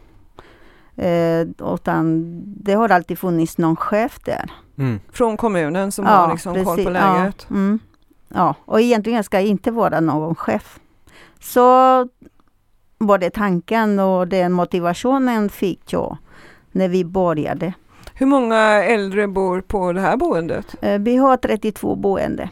Eh, 1.02 1.48
utan 1.74 2.24
det 2.46 2.74
har 2.74 2.90
alltid 2.90 3.20
funnits 3.20 3.58
någon 3.58 3.76
chef 3.76 4.20
där. 4.26 4.52
Mm. 4.78 5.00
Från 5.12 5.38
kommunen 5.38 5.92
som 5.92 6.06
har 6.06 6.32
liksom 6.32 6.54
koll 6.54 6.64
på 6.64 6.72
precis. 6.72 6.86
läget? 6.86 7.46
Ja, 7.50 7.56
mm. 7.56 7.80
ja, 8.28 8.56
och 8.66 8.82
egentligen 8.82 9.24
ska 9.24 9.40
inte 9.40 9.72
vara 9.72 10.00
någon 10.00 10.36
chef. 10.36 10.80
Så 11.40 12.08
både 13.00 13.30
tanken 13.30 14.00
och 14.00 14.28
den 14.28 14.52
motivationen 14.52 15.50
fick 15.50 15.94
jag 15.94 16.18
när 16.72 16.88
vi 16.88 17.06
började. 17.06 17.74
Hur 18.14 18.26
många 18.26 18.84
äldre 18.84 19.28
bor 19.28 19.62
på 19.62 19.94
det 19.94 20.02
här 20.02 20.18
boendet? 20.18 20.76
Eh, 20.82 21.00
Vi 21.00 21.18
har 21.18 21.38
32 21.38 21.96
boende. 21.96 22.50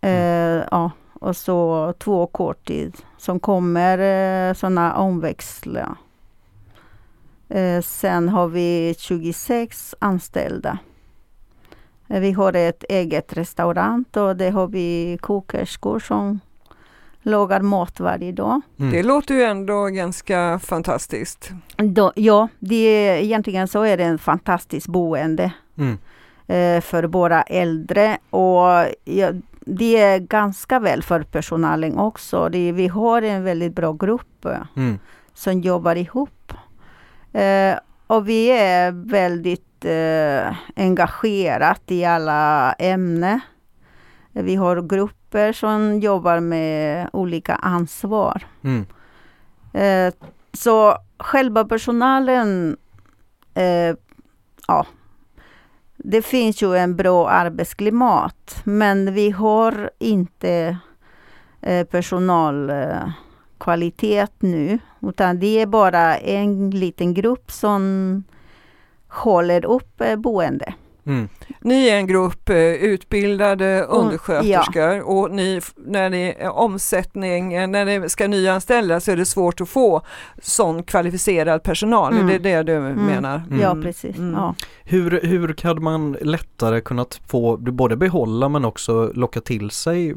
Eh, 0.00 0.64
ja, 0.70 0.90
och 1.12 1.36
så 1.36 1.92
två 1.98 2.26
korttid 2.26 2.96
som 3.18 3.40
kommer 3.40 3.98
eh, 3.98 4.54
sådana 4.54 4.94
omväxla. 4.96 5.96
Eh, 7.48 7.82
sen 7.82 8.28
har 8.28 8.48
vi 8.48 8.94
26 8.98 9.94
anställda. 9.98 10.78
Eh, 12.08 12.20
Vi 12.20 12.32
har 12.32 12.52
ett 12.52 12.84
eget 12.88 13.32
restaurang 13.32 14.04
och 14.16 14.36
det 14.36 14.50
har 14.50 14.66
vi 14.66 15.18
kokerskor 15.20 15.98
som 15.98 16.40
lagar 17.22 17.60
mat 17.60 18.00
varje 18.00 18.32
dag. 18.32 18.60
Mm. 18.78 18.92
Det 18.92 19.02
låter 19.02 19.34
ju 19.34 19.42
ändå 19.42 19.84
ganska 19.86 20.58
fantastiskt. 20.58 21.50
Då, 21.76 22.12
ja, 22.16 22.48
det 22.58 22.74
är, 23.08 23.16
egentligen 23.16 23.68
så 23.68 23.82
är 23.82 23.96
det 23.96 24.04
en 24.04 24.18
fantastisk 24.18 24.86
boende 24.88 25.52
Mm. 25.78 25.98
eh, 26.46 26.80
för 26.80 27.04
våra 27.04 27.42
äldre 27.42 28.18
och 28.30 28.86
ja, 29.04 29.30
det 29.60 29.96
är 29.96 30.18
ganska 30.18 30.78
väl 30.78 31.02
för 31.02 31.22
personalen 31.22 31.98
också. 31.98 32.48
Det, 32.48 32.72
vi 32.72 32.88
har 32.88 33.22
en 33.22 33.44
väldigt 33.44 33.74
bra 33.74 33.92
grupp 33.92 34.46
Mm. 34.76 34.98
som 35.34 35.60
jobbar 35.60 35.96
ihop. 35.96 36.52
Eh, 37.36 37.78
och 38.06 38.28
vi 38.28 38.50
är 38.50 38.92
väldigt 38.92 39.84
eh, 39.84 40.56
engagerat 40.76 41.82
i 41.86 42.04
alla 42.04 42.72
ämnen. 42.72 43.40
Vi 44.32 44.54
har 44.54 44.82
grupper 44.82 45.52
som 45.52 46.00
jobbar 46.00 46.40
med 46.40 47.08
olika 47.12 47.54
ansvar. 47.54 48.46
Mm. 48.64 48.86
Eh, 49.72 50.14
så 50.52 50.96
själva 51.18 51.64
personalen, 51.64 52.76
eh, 53.54 53.96
ja, 54.68 54.86
det 55.96 56.22
finns 56.22 56.62
ju 56.62 56.76
en 56.76 56.96
bra 56.96 57.28
arbetsklimat, 57.28 58.60
men 58.64 59.14
vi 59.14 59.30
har 59.30 59.90
inte 59.98 60.78
eh, 61.60 61.86
kvalitet 63.66 64.26
nu, 64.38 64.78
utan 65.02 65.38
det 65.38 65.60
är 65.60 65.66
bara 65.66 66.18
en 66.18 66.70
liten 66.70 67.14
grupp 67.14 67.50
som 67.50 68.24
håller 69.08 69.64
upp 69.64 70.00
eh, 70.00 70.16
boende. 70.16 70.74
Mm. 71.06 71.28
Ni 71.60 71.88
är 71.88 71.96
en 71.96 72.06
grupp 72.06 72.48
eh, 72.48 72.56
utbildade 72.56 73.84
Och- 73.86 74.00
undersköterskor 74.04 75.00
och 75.02 75.30
ni, 75.30 75.60
när 75.76 76.10
ni 76.10 76.34
är 76.38 76.50
omsättning, 76.50 77.52
eh, 77.54 77.66
när 77.68 77.84
ni 77.84 78.08
ska 78.08 78.28
nyanställa 78.28 79.00
så 79.00 79.10
är 79.12 79.16
det 79.16 79.24
svårt 79.24 79.60
att 79.60 79.68
få 79.68 80.02
sån 80.42 80.82
kvalificerad 80.82 81.62
personal. 81.62 82.12
Mm. 82.12 82.26
Det 82.42 82.52
är 82.52 82.64
det 82.64 82.72
du 82.72 82.80
menar? 82.80 83.42
Mm. 83.50 83.60
Ja, 83.60 83.76
precis. 83.82 84.18
Mm. 84.18 84.34
Ja. 84.34 84.54
Hur, 84.84 85.20
hur 85.22 85.52
kan 85.52 85.82
man 85.82 86.16
lättare 86.20 86.80
kunnat 86.80 87.20
få 87.28 87.56
både 87.56 87.96
behålla 87.96 88.48
men 88.48 88.64
också 88.64 89.12
locka 89.14 89.40
till 89.40 89.70
sig 89.70 90.14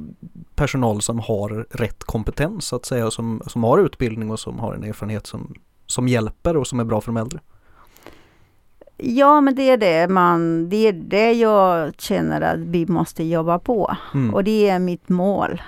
personal 0.55 1.01
som 1.01 1.19
har 1.19 1.67
rätt 1.71 2.03
kompetens 2.03 2.65
så 2.65 2.75
att 2.75 2.85
säga, 2.85 3.11
som, 3.11 3.41
som 3.47 3.63
har 3.63 3.77
utbildning 3.77 4.31
och 4.31 4.39
som 4.39 4.59
har 4.59 4.73
en 4.73 4.83
erfarenhet 4.83 5.27
som, 5.27 5.53
som 5.85 6.07
hjälper 6.07 6.57
och 6.57 6.67
som 6.67 6.79
är 6.79 6.83
bra 6.83 7.01
för 7.01 7.11
de 7.11 7.17
äldre? 7.17 7.39
Ja, 8.99 9.41
men 9.41 9.55
det 9.55 9.69
är 9.69 9.77
det, 9.77 10.07
man, 10.07 10.69
det 10.69 10.87
är 10.87 10.93
det 10.93 11.33
jag 11.33 11.93
känner 11.97 12.41
att 12.41 12.59
vi 12.59 12.85
måste 12.85 13.23
jobba 13.23 13.59
på. 13.59 13.95
Mm. 14.13 14.33
Och 14.33 14.43
det 14.43 14.69
är 14.69 14.79
mitt 14.79 15.09
mål 15.09 15.61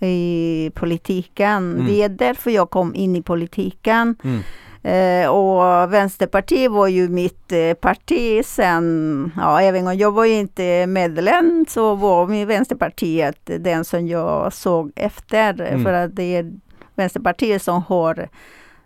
i 0.00 0.70
politiken. 0.74 1.72
Mm. 1.72 1.86
Det 1.86 2.02
är 2.02 2.08
därför 2.08 2.50
jag 2.50 2.70
kom 2.70 2.94
in 2.94 3.16
i 3.16 3.22
politiken. 3.22 4.16
Mm. 4.24 4.40
Eh, 4.84 5.28
och 5.28 5.92
Vänsterpartiet 5.92 6.70
var 6.70 6.88
ju 6.88 7.08
mitt 7.08 7.52
eh, 7.52 7.74
parti 7.74 8.44
sen, 8.44 9.32
ja 9.36 9.62
även 9.62 9.86
om 9.86 9.96
jag 9.96 10.12
var 10.12 10.24
inte 10.24 10.86
medlem 10.86 11.66
så 11.68 11.94
var 11.94 12.26
min 12.26 12.48
Vänsterpartiet 12.48 13.50
den 13.58 13.84
som 13.84 14.08
jag 14.08 14.52
såg 14.52 14.92
efter. 14.96 15.60
Mm. 15.60 15.84
För 15.84 15.92
att 15.92 16.16
det 16.16 16.36
är 16.36 16.52
Vänsterpartiet 16.94 17.62
som 17.62 17.82
har 17.82 18.28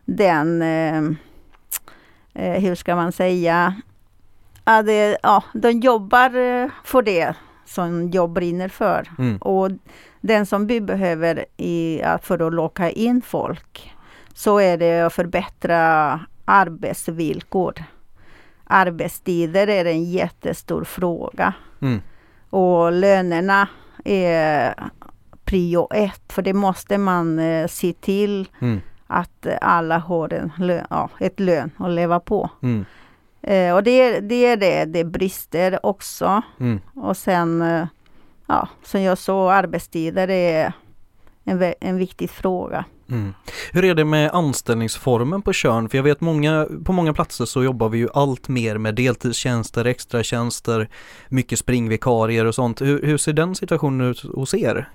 den, 0.05 0.63
eh, 0.63 1.03
eh, 2.37 2.61
hur 2.61 2.75
ska 2.75 2.97
man 2.97 3.13
säga, 3.13 3.75
ja, 4.65 4.83
det, 4.83 5.19
ja, 5.23 5.45
de 5.55 5.71
jobbar 5.71 6.37
eh, 6.37 6.71
för 6.85 7.03
det 7.03 7.35
som 7.65 8.11
jag 8.11 8.31
brinner 8.31 8.69
för. 8.69 9.11
Mm. 9.19 9.37
Och 9.37 9.71
den 10.21 10.47
som 10.47 10.67
vi 10.67 10.81
behöver 10.81 11.45
i, 11.57 12.03
för 12.23 12.47
att 12.47 12.55
locka 12.55 12.91
in 12.91 13.23
folk 13.23 13.93
så 14.35 14.61
är 14.61 14.79
det 14.79 15.01
att 15.01 15.13
förbättra 15.13 16.21
arbetsvillkor. 16.45 17.85
Arbetstider 18.65 19.69
är 19.69 19.85
en 19.85 20.05
jättestor 20.05 20.85
fråga. 20.85 21.53
Mm. 21.81 22.01
Och 22.51 22.93
lönerna 22.93 23.69
är 24.05 24.75
prio 25.45 25.89
ett. 25.93 26.33
För 26.33 26.43
det 26.43 26.53
måste 26.53 26.99
man 26.99 27.39
eh, 27.39 27.67
se 27.67 27.93
till 27.93 28.49
Mm. 28.61 28.81
Att 29.07 29.47
alla 29.61 29.99
har 29.99 30.33
en 30.33 30.53
lön, 30.59 30.87
ja, 30.91 31.11
ett 31.21 31.41
lön 31.41 31.71
att 31.79 31.91
leva 31.91 32.21
på. 32.21 32.51
Mm. 32.63 32.85
Eh, 33.43 33.75
och 33.75 33.83
det, 33.83 33.91
är- 33.91 34.21
det 34.21 34.47
är 34.47 34.57
det, 34.57 34.85
det 34.85 35.05
brister 35.05 35.87
också. 35.87 36.43
Mm. 36.61 36.81
Och 36.95 37.17
sen, 37.17 37.63
eh, 37.63 37.87
ja, 38.47 38.69
som 38.85 39.03
jag 39.03 39.19
sa, 39.19 39.53
arbetstider 39.53 40.31
är 40.31 40.73
en, 41.45 41.75
en 41.81 41.97
viktig 41.97 42.31
fråga. 42.31 42.85
Mm. 43.11 43.35
Hur 43.73 43.85
är 43.85 43.95
det 43.95 44.05
med 44.05 44.31
anställningsformen 44.31 45.43
på 45.43 45.53
Tjörn? 45.53 45.89
För 45.89 45.99
jag 45.99 46.03
vet 46.03 46.21
många, 46.21 46.67
på 46.85 46.93
många 46.93 47.13
platser 47.13 47.45
så 47.45 47.65
jobbar 47.65 47.89
vi 47.89 47.99
ju 47.99 48.09
allt 48.15 48.49
mer 48.49 48.79
med 48.79 48.95
deltidstjänster, 48.95 49.85
extratjänster, 49.85 50.89
mycket 51.29 51.59
springvikarier 51.59 52.45
och 52.45 52.55
sånt. 52.55 52.81
Hur, 52.81 53.03
hur 53.03 53.19
ser 53.19 53.33
den 53.33 53.55
situationen 53.55 54.07
ut 54.11 54.23
hos 54.35 54.55
er? 54.55 54.89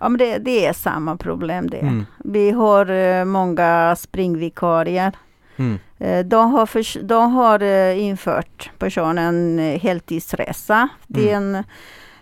Ja, 0.00 0.08
men 0.08 0.18
det, 0.18 0.38
det 0.38 0.66
är 0.66 0.72
samma 0.72 1.16
problem 1.16 1.70
det. 1.70 1.78
Mm. 1.78 2.06
Vi 2.18 2.50
har 2.50 2.90
eh, 2.90 3.24
många 3.24 3.96
springvikarier. 3.98 5.12
Mm. 5.56 5.78
Eh, 5.98 6.24
de, 6.26 6.52
har 6.52 6.66
förs- 6.66 6.98
de 7.02 7.32
har 7.32 7.62
eh, 7.62 7.98
infört 8.04 8.70
personen 8.78 9.58
heltidsresa. 9.82 10.88
Det 11.06 11.30
är 11.30 11.36
en, 11.36 11.64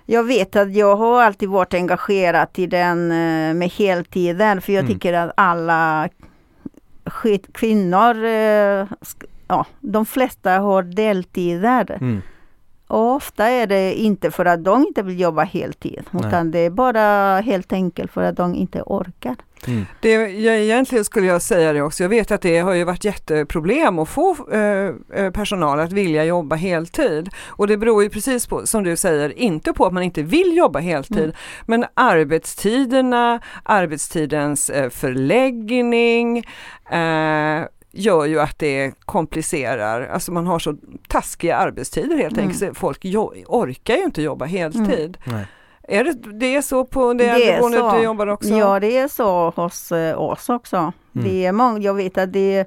jag 0.07 0.25
vet 0.25 0.57
att 0.57 0.75
jag 0.75 0.97
har 0.97 1.23
alltid 1.23 1.49
varit 1.49 1.75
engagerad 1.75 2.49
i 2.55 2.67
den 2.67 3.09
med 3.59 3.69
heltiden 3.71 4.61
för 4.61 4.73
jag 4.73 4.85
Mm. 4.85 4.93
tycker 4.95 5.13
att 5.13 5.33
alla 5.37 6.09
kvinnor, 7.53 8.17
ja, 9.49 9.67
de 9.81 10.07
flesta 10.07 10.51
har 10.59 10.83
deltider. 10.83 11.99
Mm. 12.01 12.23
Och 12.89 13.15
ofta 13.15 13.47
är 13.47 13.67
det 13.67 13.95
inte 13.95 14.31
för 14.31 14.45
att 14.45 14.65
de 14.65 14.83
inte 14.87 15.03
vill 15.03 15.21
jobba 15.21 15.43
heltid 15.43 16.03
Nej. 16.11 16.27
utan 16.27 16.51
det 16.51 16.59
är 16.59 16.71
bara 16.71 17.41
helt 17.41 17.73
enkelt 17.73 18.13
för 18.13 18.23
att 18.23 18.37
de 18.37 18.55
inte 18.55 18.83
orkar. 18.87 19.37
Mm. 19.67 19.87
Det, 20.01 20.13
jag, 20.13 20.59
egentligen 20.61 21.05
skulle 21.05 21.27
jag 21.27 21.43
säga 21.43 21.73
det 21.73 21.83
också. 21.83 22.05
Jag 22.05 22.09
vet 22.09 22.31
att 22.31 22.43
det 22.43 22.59
har 22.59 22.73
ju 22.75 22.85
varit 22.85 23.05
jätteproblem 23.05 23.99
att 23.99 24.09
få 24.09 24.37
eh, 24.53 25.21
eh, 25.23 25.31
personal 25.31 25.81
att 25.81 25.93
vilja 25.93 26.25
jobba 26.25 26.57
heltid. 26.57 27.29
Och 27.47 27.67
det 27.67 27.77
beror 27.77 28.03
ju 28.03 28.11
precis 28.11 28.47
på, 28.47 28.67
som 28.67 28.85
du 28.85 28.97
säger, 28.97 29.39
inte 29.39 29.73
på 29.73 29.87
att 29.87 29.93
man 29.93 30.03
inte 30.03 30.23
vill 30.23 30.57
jobba 30.57 30.79
heltid, 30.79 31.19
Mm. 31.19 31.33
men 31.67 31.85
arbetstiderna, 31.95 33.41
arbetstidens 33.63 34.71
eh, 34.71 34.91
förläggning 34.91 36.39
eh, 36.91 37.63
gör 37.91 38.25
ju 38.25 38.41
att 38.41 38.59
det 38.59 38.93
komplicerar. 39.01 40.09
Alltså 40.09 40.33
man 40.33 40.47
har 40.47 40.59
så 40.59 40.77
taskiga 41.09 41.57
arbetstider 41.57 42.17
helt 42.17 42.39
Mm. 42.39 42.51
enkelt. 42.51 42.79
Folk 42.79 43.05
orkar 43.47 43.97
ju 43.97 44.03
inte 44.05 44.23
jobba 44.23 44.45
heltid. 44.45 45.19
Nej. 45.25 45.47
Är 45.91 46.05
det, 46.05 46.13
det 46.13 46.55
är 46.55 46.63
så 46.63 46.85
på 46.85 47.13
det, 47.13 47.25
Det 47.25 47.31
äldreboendet 47.31 47.97
du 47.99 48.05
jobbar 48.05 48.27
också? 48.27 48.49
Ja, 48.49 48.81
det 48.81 48.97
är 48.99 49.09
så 49.09 49.51
hos 49.51 49.93
eh, 49.93 50.21
oss 50.21 50.49
också. 50.49 50.77
Mm. 50.77 50.93
Det 51.13 51.47
är 51.47 51.53
många, 51.53 51.79
jag 51.79 51.95
vet 51.95 52.19
att 52.19 52.33
det 52.33 52.59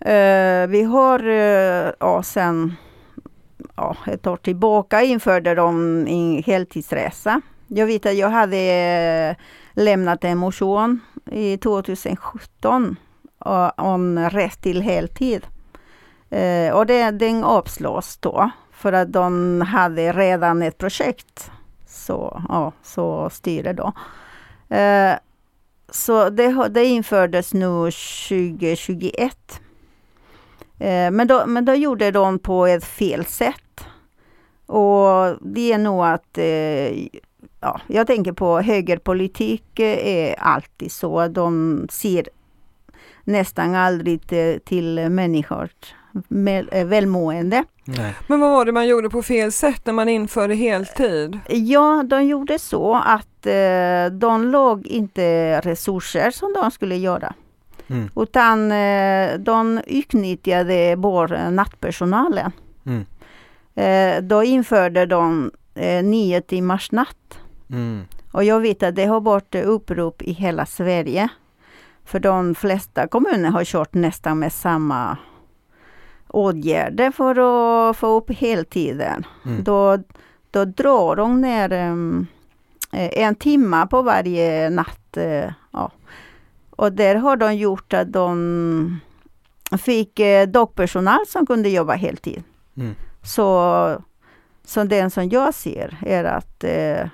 eh, 0.00 0.66
vi 0.68 0.82
har 0.82 1.26
uh, 1.28 1.90
ja, 2.00 2.22
sen 2.22 2.76
ja, 3.76 3.96
ett 4.06 4.26
år 4.26 4.36
tillbaka 4.36 5.02
införde 5.02 5.54
de 5.54 5.98
en 6.08 6.42
heltidsresa. 6.42 7.40
Jag 7.66 7.86
vet 7.86 8.06
att 8.06 8.14
jag 8.16 8.28
hade 8.30 8.56
eh, 8.56 9.36
lämnat 9.84 10.24
en 10.24 10.38
motion 10.38 11.00
i 11.30 11.56
2017 11.58 12.84
uh, 12.84 12.92
om 13.76 14.18
rätt 14.18 14.60
till 14.60 14.82
heltid. 14.82 15.46
Eh, 16.30 16.74
och 16.74 16.86
det, 16.86 17.10
den 17.10 17.44
avslås 17.44 18.16
då 18.16 18.50
för 18.72 18.92
att 18.92 19.12
de 19.12 19.60
hade 19.60 20.12
redan 20.12 20.62
ett 20.62 20.78
projekt. 20.78 21.50
Så, 21.86 22.42
ja, 22.48 22.72
så 22.82 23.30
styrde 23.30 23.72
då. 23.72 23.92
Eh, 24.76 25.14
så 25.88 26.30
det, 26.30 26.68
det 26.68 26.84
infördes 26.84 27.54
nu 27.54 27.90
2021. 28.28 29.60
Eh, 30.78 31.10
men, 31.10 31.26
då, 31.26 31.46
men 31.46 31.64
då 31.64 31.74
gjorde 31.74 32.10
de 32.10 32.38
på 32.38 32.66
ett 32.66 32.84
fel 32.84 33.24
sätt. 33.24 33.86
Och 34.66 35.36
det 35.40 35.72
är 35.72 35.78
nog 35.78 36.04
att 36.04 36.38
eh, 36.38 37.06
ja, 37.60 37.80
jag 37.86 38.06
tänker 38.06 38.32
på 38.32 38.60
högerpolitik 38.60 39.78
eh, 39.78 40.06
är 40.06 40.34
alltid 40.38 40.92
så. 40.92 41.20
att 41.20 41.34
De 41.34 41.86
ser 41.90 42.28
nästan 43.24 43.74
aldrig 43.74 44.26
till, 44.26 44.60
till 44.60 45.10
människors 45.10 45.70
med, 46.28 46.68
eh, 46.72 46.86
välmående. 46.86 47.64
Nej. 47.84 48.14
Men 48.26 48.40
vad 48.40 48.50
var 48.50 48.64
det 48.64 48.72
man 48.72 48.86
gjorde 48.86 49.10
på 49.10 49.22
fel 49.22 49.52
sätt 49.52 49.86
när 49.86 49.92
man 49.92 50.08
införde 50.08 50.54
heltid? 50.54 51.38
Ja, 51.48 52.04
de 52.06 52.24
gjorde 52.24 52.58
så 52.58 52.94
att 52.94 53.46
eh, 53.46 54.18
de 54.18 54.44
låg 54.44 54.86
inte 54.86 55.60
resurser 55.60 56.30
som 56.30 56.52
de 56.52 56.70
skulle 56.70 56.96
göra. 56.96 57.34
Mm. 57.86 58.10
Utan 58.16 58.72
eh, 58.72 59.38
de 59.38 59.80
utnyttjade 59.86 60.96
bara 60.96 61.50
nattpersonalen. 61.50 62.52
Mm. 62.86 63.06
Eh, 63.74 64.22
då 64.22 64.44
införde 64.44 65.06
de 65.06 65.50
eh, 65.74 66.04
nio 66.04 66.40
timmars 66.40 66.92
natt. 66.92 67.38
Mm. 67.70 68.02
Och 68.32 68.44
jag 68.44 68.60
vet 68.60 68.82
att 68.82 68.94
det 68.94 69.04
har 69.04 69.20
varit 69.20 69.54
upprop 69.54 70.22
i 70.22 70.32
hela 70.32 70.66
Sverige. 70.66 71.28
För 72.04 72.20
de 72.20 72.54
flesta 72.54 73.06
kommuner 73.08 73.50
har 73.50 73.64
kört 73.64 73.94
nästan 73.94 74.38
med 74.38 74.52
samma 74.52 75.16
åtgärder 76.28 77.10
för 77.10 77.30
att 77.90 77.96
få 77.96 78.06
upp 78.06 78.30
heltiden. 78.30 79.26
Mm. 79.44 79.64
Då, 79.64 79.98
då 80.50 80.64
drar 80.64 81.16
de 81.16 81.40
ner 81.40 81.72
eh, 81.72 83.22
en 83.22 83.34
timme 83.34 83.86
på 83.90 84.02
varje 84.02 84.70
natt. 84.70 85.16
eh, 85.16 85.52
Ja. 85.72 85.90
Och 86.70 86.92
där 86.92 87.14
har 87.14 87.36
de 87.36 87.54
gjort 87.56 87.92
att 87.92 88.12
de 88.12 89.00
fick 89.78 90.20
eh, 90.20 90.48
dagpersonal 90.48 91.26
som 91.28 91.46
kunde 91.46 91.68
jobba 91.68 91.94
heltid. 91.94 92.42
Mm. 92.76 92.94
Så, 93.22 94.02
så 94.64 94.84
den 94.84 95.10
som 95.10 95.28
jag 95.28 95.54
ser 95.54 95.98
är 96.06 96.24
att 96.24 96.64
eh, 96.64 97.08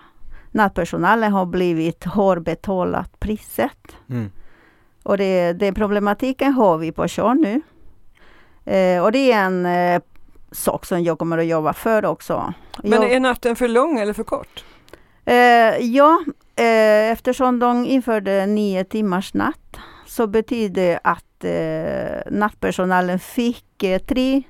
nattpersonalen 0.50 1.32
har 1.32 1.46
blivit 1.46 2.04
har 2.04 2.38
betalat 2.38 3.20
priset. 3.20 3.96
Mm. 4.10 4.30
Och 5.10 5.18
det, 5.18 5.52
den 5.52 5.74
problematiken 5.74 6.52
har 6.52 6.78
vi 6.78 6.92
på 6.92 7.08
Tjörn 7.08 7.40
nu. 7.40 7.60
Eh, 8.74 9.02
och 9.04 9.12
det 9.12 9.32
är 9.32 9.44
en 9.44 9.66
eh, 9.66 10.02
sak 10.52 10.86
som 10.86 11.02
jag 11.02 11.18
kommer 11.18 11.38
att 11.38 11.46
jobba 11.46 11.72
för 11.72 12.04
också. 12.04 12.54
Men 12.82 13.02
jag, 13.02 13.12
är 13.12 13.20
natten 13.20 13.56
för 13.56 13.68
lång 13.68 13.98
eller 13.98 14.12
för 14.12 14.24
kort? 14.24 14.64
eh, 15.24 15.34
ja, 15.78 16.18
eh, 16.56 17.10
eftersom 17.12 17.58
de 17.58 17.86
införde 17.86 18.46
nio 18.46 18.84
timmars 18.84 19.34
natt 19.34 19.76
så 20.06 20.26
betyder 20.26 21.00
att 21.04 21.44
eh, 21.44 22.32
nattpersonalen 22.32 23.18
fick 23.18 23.82
eh, 23.82 23.98
tre 23.98 24.42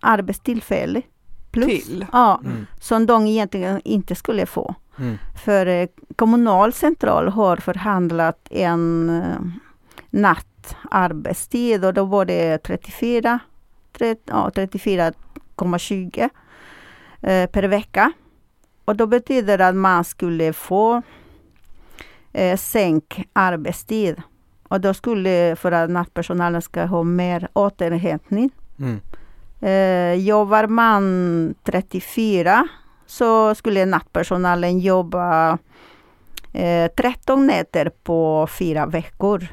arbetstillfällen 0.00 1.02
plus. 1.50 1.66
Till? 1.66 2.06
Ja, 2.12 2.40
Mm. 2.44 2.66
som 2.80 3.06
de 3.06 3.26
egentligen 3.26 3.80
inte 3.84 4.14
skulle 4.14 4.46
få. 4.46 4.74
Mm. 4.98 5.18
För 5.44 5.66
eh, 5.66 5.88
kommunal 6.16 6.72
central 6.72 7.28
har 7.28 7.56
förhandlat 7.56 8.38
en 8.50 9.10
eh, 9.10 9.67
nattarbetstid 10.10 11.84
och 11.84 11.94
då 11.94 12.04
var 12.04 12.24
det 12.24 12.58
34, 12.58 13.38
30, 13.92 14.22
ja, 14.24 14.50
34,20 14.54 16.30
eh, 17.20 17.50
per 17.50 17.62
vecka. 17.62 18.12
Och 18.84 18.96
då 18.96 19.06
betyder 19.06 19.58
det 19.58 19.68
att 19.68 19.74
man 19.74 20.04
skulle 20.04 20.52
få 20.52 21.02
eh, 22.32 22.56
sänk 22.56 23.28
arbetstid. 23.32 24.22
Och 24.68 24.80
då 24.80 24.94
skulle, 24.94 25.56
för 25.56 25.72
att 25.72 25.90
nattpersonalen 25.90 26.62
ska 26.62 26.84
ha 26.84 27.02
mer 27.02 27.48
återhämtning. 27.52 28.50
Mm. 28.78 29.00
Eh, 29.60 30.14
jobbar 30.26 30.66
man 30.66 31.54
34 31.62 32.68
så 33.06 33.54
skulle 33.54 33.86
nattpersonalen 33.86 34.78
jobba 34.78 35.58
eh, 36.52 36.90
13 36.96 37.46
nätter 37.46 37.90
på 38.02 38.48
fyra 38.58 38.86
veckor. 38.86 39.46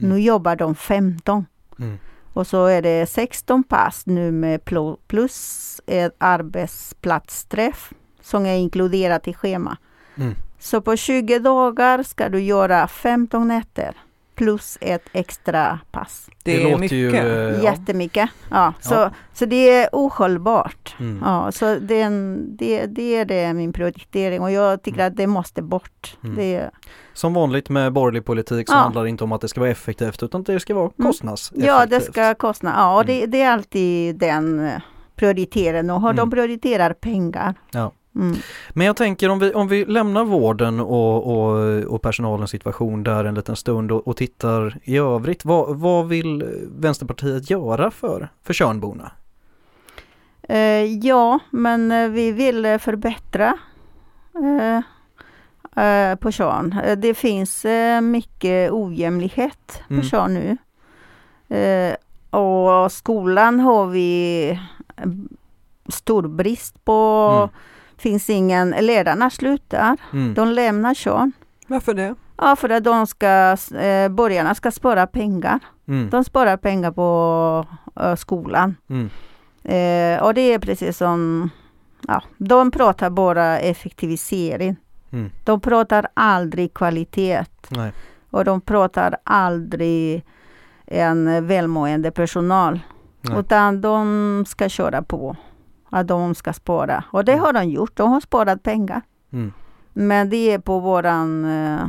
Mm. 0.00 0.10
Nu 0.16 0.20
jobbar 0.20 0.56
de 0.56 0.74
15. 0.74 1.46
Mm. 1.78 1.98
Och 2.32 2.46
så 2.46 2.66
är 2.66 2.82
det 2.82 3.06
16 3.10 3.64
pass 3.64 4.06
nu 4.06 4.32
med 4.32 4.60
pl- 4.60 4.98
plus 5.06 5.80
ett 5.86 6.14
arbetsplatsträff 6.18 7.92
som 8.22 8.46
är 8.46 8.56
inkluderat 8.56 9.28
i 9.28 9.34
schema. 9.34 9.76
Mm. 10.16 10.34
Så 10.58 10.80
på 10.80 10.96
20 10.96 11.38
dagar 11.38 12.02
ska 12.02 12.28
du 12.28 12.40
göra 12.40 12.88
15 12.88 13.48
nätter 13.48 13.94
plus 14.40 14.78
ett 14.80 15.02
extra 15.12 15.78
pass. 15.90 16.26
Det, 16.44 16.52
Det 16.56 16.60
är 16.62 16.64
låter 16.64 16.78
mycket. 16.78 16.98
ju, 16.98 17.16
eh, 17.16 17.24
ja. 17.24 17.62
Jättemycket. 17.62 18.30
Ja, 18.50 18.72
så, 18.80 18.94
Ja. 18.94 19.10
så 19.34 19.44
det 19.46 19.70
är 19.70 19.88
ohållbart. 19.92 20.96
Mm. 21.00 21.22
Ja, 21.24 21.52
så 21.52 21.74
det, 21.80 22.00
är 22.00 22.04
en- 22.06 22.56
det, 22.56 22.86
det 22.86 23.16
är 23.16 23.24
det 23.24 23.52
min 23.54 23.72
prioritering 23.72 24.40
och 24.40 24.50
jag 24.52 24.82
tycker 24.82 25.06
att 25.06 25.16
det 25.16 25.26
måste 25.26 25.62
bort. 25.62 26.16
Mm. 26.24 26.36
Det, 26.36 26.70
Som 27.12 27.34
vanligt 27.34 27.68
med 27.68 27.92
borgerlig 27.92 28.24
politik 28.24 28.68
så 28.68 28.74
Ja. 28.74 28.78
handlar 28.78 29.02
det 29.02 29.08
inte 29.08 29.24
om 29.24 29.32
att 29.32 29.40
det 29.40 29.48
ska 29.48 29.60
vara 29.60 29.70
effektivt 29.70 30.22
utan 30.22 30.42
det 30.42 30.60
ska 30.60 30.74
vara 30.74 30.90
Mm. 30.98 31.06
kostnadseffektivt. 31.12 31.66
ja, 31.66 31.86
det 31.86 32.00
ska 32.00 32.34
kosta. 32.34 32.72
Ja, 32.76 32.96
och 32.96 33.06
det, 33.06 33.18
Mm. 33.18 33.30
det 33.30 33.42
är 33.42 33.50
alltid 33.50 34.16
den 34.18 34.70
prioriteringen 35.16 35.90
och 35.90 36.00
hur 36.00 36.08
de 36.08 36.18
Mm. 36.18 36.30
prioriterar 36.30 36.92
pengar. 36.92 37.54
Ja. 37.72 37.92
Mm. 38.14 38.36
Men 38.70 38.86
jag 38.86 38.96
tänker 38.96 39.28
om 39.28 39.38
vi, 39.38 39.52
om 39.52 39.68
vi 39.68 39.84
lämnar 39.84 40.24
vården 40.24 40.80
och, 40.80 41.26
och, 41.26 41.82
och 41.82 42.02
personalens 42.02 42.50
situation 42.50 43.02
där 43.02 43.24
en 43.24 43.34
liten 43.34 43.56
stund 43.56 43.92
och, 43.92 44.08
och 44.08 44.16
tittar 44.16 44.78
i 44.84 44.96
övrigt. 44.96 45.44
Vad, 45.44 45.76
vad 45.76 46.08
vill 46.08 46.44
Vänsterpartiet 46.78 47.50
göra 47.50 47.90
för, 47.90 48.28
för 48.42 48.54
Tjörnborna? 48.54 49.12
Eh, 50.42 50.84
ja, 50.84 51.38
men 51.50 52.12
vi 52.12 52.32
vill 52.32 52.78
förbättra 52.80 53.58
eh, 54.34 55.84
eh, 55.84 56.16
på 56.16 56.32
Tjörn. 56.32 56.80
Det 56.96 57.14
finns 57.14 57.66
mycket 58.02 58.70
ojämlikhet 58.72 59.82
på 59.88 59.94
Mm. 59.94 60.04
Tjörn 60.04 60.34
nu. 60.34 60.56
Och 62.30 62.92
skolan 62.92 63.60
har 63.60 63.86
vi 63.86 64.48
eh, 64.96 65.08
stor 65.88 66.22
brist 66.28 66.84
på. 66.84 67.30
Mm. 67.36 67.48
Finns 68.00 68.30
ingen, 68.30 68.70
ledarna 68.70 69.30
slutar. 69.30 69.96
Mm. 70.12 70.34
De 70.34 70.48
lämnar 70.48 70.94
Tjörn. 70.94 71.32
Varför 71.66 71.94
det? 71.94 72.14
Ja, 72.36 72.56
för 72.56 72.68
att 72.68 72.84
de 72.84 73.06
ska, 73.06 73.56
eh, 73.78 74.08
borgarna 74.08 74.54
ska 74.54 74.70
spara 74.70 75.06
pengar. 75.06 75.58
Mm. 75.88 76.10
De 76.10 76.24
sparar 76.24 76.56
pengar 76.56 76.90
på 76.90 77.66
eh, 78.00 78.14
skolan. 78.14 78.76
Mm. 78.88 79.10
Eh, 79.64 80.22
och 80.22 80.34
det 80.34 80.40
är 80.40 80.58
precis 80.58 80.96
som, 80.96 81.50
ja, 82.08 82.22
de 82.38 82.70
pratar 82.70 83.10
bara 83.10 83.58
effektivisering. 83.58 84.76
Mm. 85.12 85.30
De 85.44 85.60
pratar 85.60 86.08
aldrig 86.14 86.74
kvalitet 86.74 87.44
Nej. 87.68 87.92
och 88.30 88.44
de 88.44 88.60
pratar 88.60 89.16
aldrig 89.24 90.24
en 90.86 91.46
välmående 91.46 92.10
personal. 92.10 92.80
Nej. 93.20 93.38
Utan 93.38 93.80
de 93.80 94.44
ska 94.48 94.68
köra 94.68 95.02
på. 95.02 95.36
Att 95.90 96.08
de 96.08 96.34
ska 96.34 96.52
spara. 96.52 97.04
Och 97.10 97.24
det 97.24 97.32
Mm. 97.32 97.44
har 97.44 97.52
de 97.52 97.64
gjort. 97.64 97.96
De 97.96 98.12
har 98.12 98.20
sparat 98.20 98.62
pengar. 98.62 99.02
Mm. 99.32 99.52
Men 99.92 100.30
det 100.30 100.36
är 100.52 100.58
på 100.58 100.78
våran... 100.80 101.44
eh, 101.44 101.88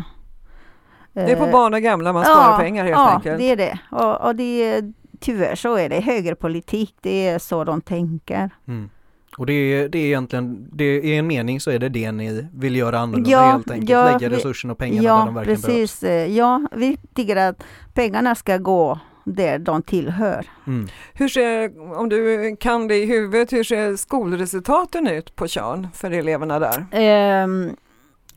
Det 1.13 1.31
är 1.31 1.35
på 1.35 1.45
eh, 1.45 1.51
barn 1.51 1.73
och 1.73 1.81
gamla 1.81 2.13
man 2.13 2.23
sparar 2.25 2.57
pengar 2.57 2.83
helt 2.83 2.97
ja, 2.97 3.09
enkelt. 3.09 3.37
det 3.37 3.49
är 3.51 3.55
det. 3.55 3.79
Och, 3.91 4.21
och 4.27 4.35
det 4.35 4.63
är, 4.63 4.93
tyvärr 5.19 5.55
så 5.55 5.75
är 5.77 5.89
det 5.89 5.99
högerpolitik. 6.01 6.95
Det 7.01 7.27
är 7.27 7.39
så 7.39 7.63
de 7.63 7.81
tänker. 7.81 8.49
Mm. 8.67 8.89
Och 9.37 9.45
det 9.45 9.53
är, 9.53 9.89
det 9.89 9.97
är 9.99 10.05
egentligen, 10.05 10.67
det 10.73 10.83
är 10.83 11.01
i 11.03 11.17
en 11.17 11.27
mening 11.27 11.59
så 11.61 11.71
är 11.71 11.79
det 11.79 11.89
det 11.89 12.11
ni 12.11 12.47
vill 12.53 12.75
göra 12.75 12.99
annorlunda 12.99 13.29
Ja, 13.29 13.39
helt 13.51 13.71
enkelt. 13.71 13.89
ja, 13.89 14.11
Lägga 14.17 14.29
resurserna 14.29 14.71
och 14.73 14.77
pengarna 14.79 15.01
där 15.01 15.07
Ja, 15.19 15.25
de 15.25 15.33
verkligen 15.35 15.61
behövs. 15.61 15.77
precis. 15.99 16.03
Eh, 16.03 16.27
Ja, 16.37 16.67
vi 16.71 16.97
tycker 17.15 17.35
att 17.35 17.63
pengarna 17.93 18.35
ska 18.35 18.57
gå 18.57 18.99
där 19.23 19.59
de 19.59 19.81
tillhör. 19.81 20.45
Mm. 20.67 20.87
Hur 21.13 21.27
ser, 21.27 21.79
om 21.99 22.09
du 22.09 22.55
kan 22.59 22.87
det 22.87 22.95
i 22.95 23.05
huvudet, 23.05 23.53
hur 23.53 23.63
ser 23.63 23.95
skolresultaten 23.95 25.07
ut 25.07 25.35
på 25.35 25.47
Tjörn 25.47 25.87
för 25.93 26.11
eleverna 26.11 26.59
där? 26.59 26.85
Ehm, 26.91 27.75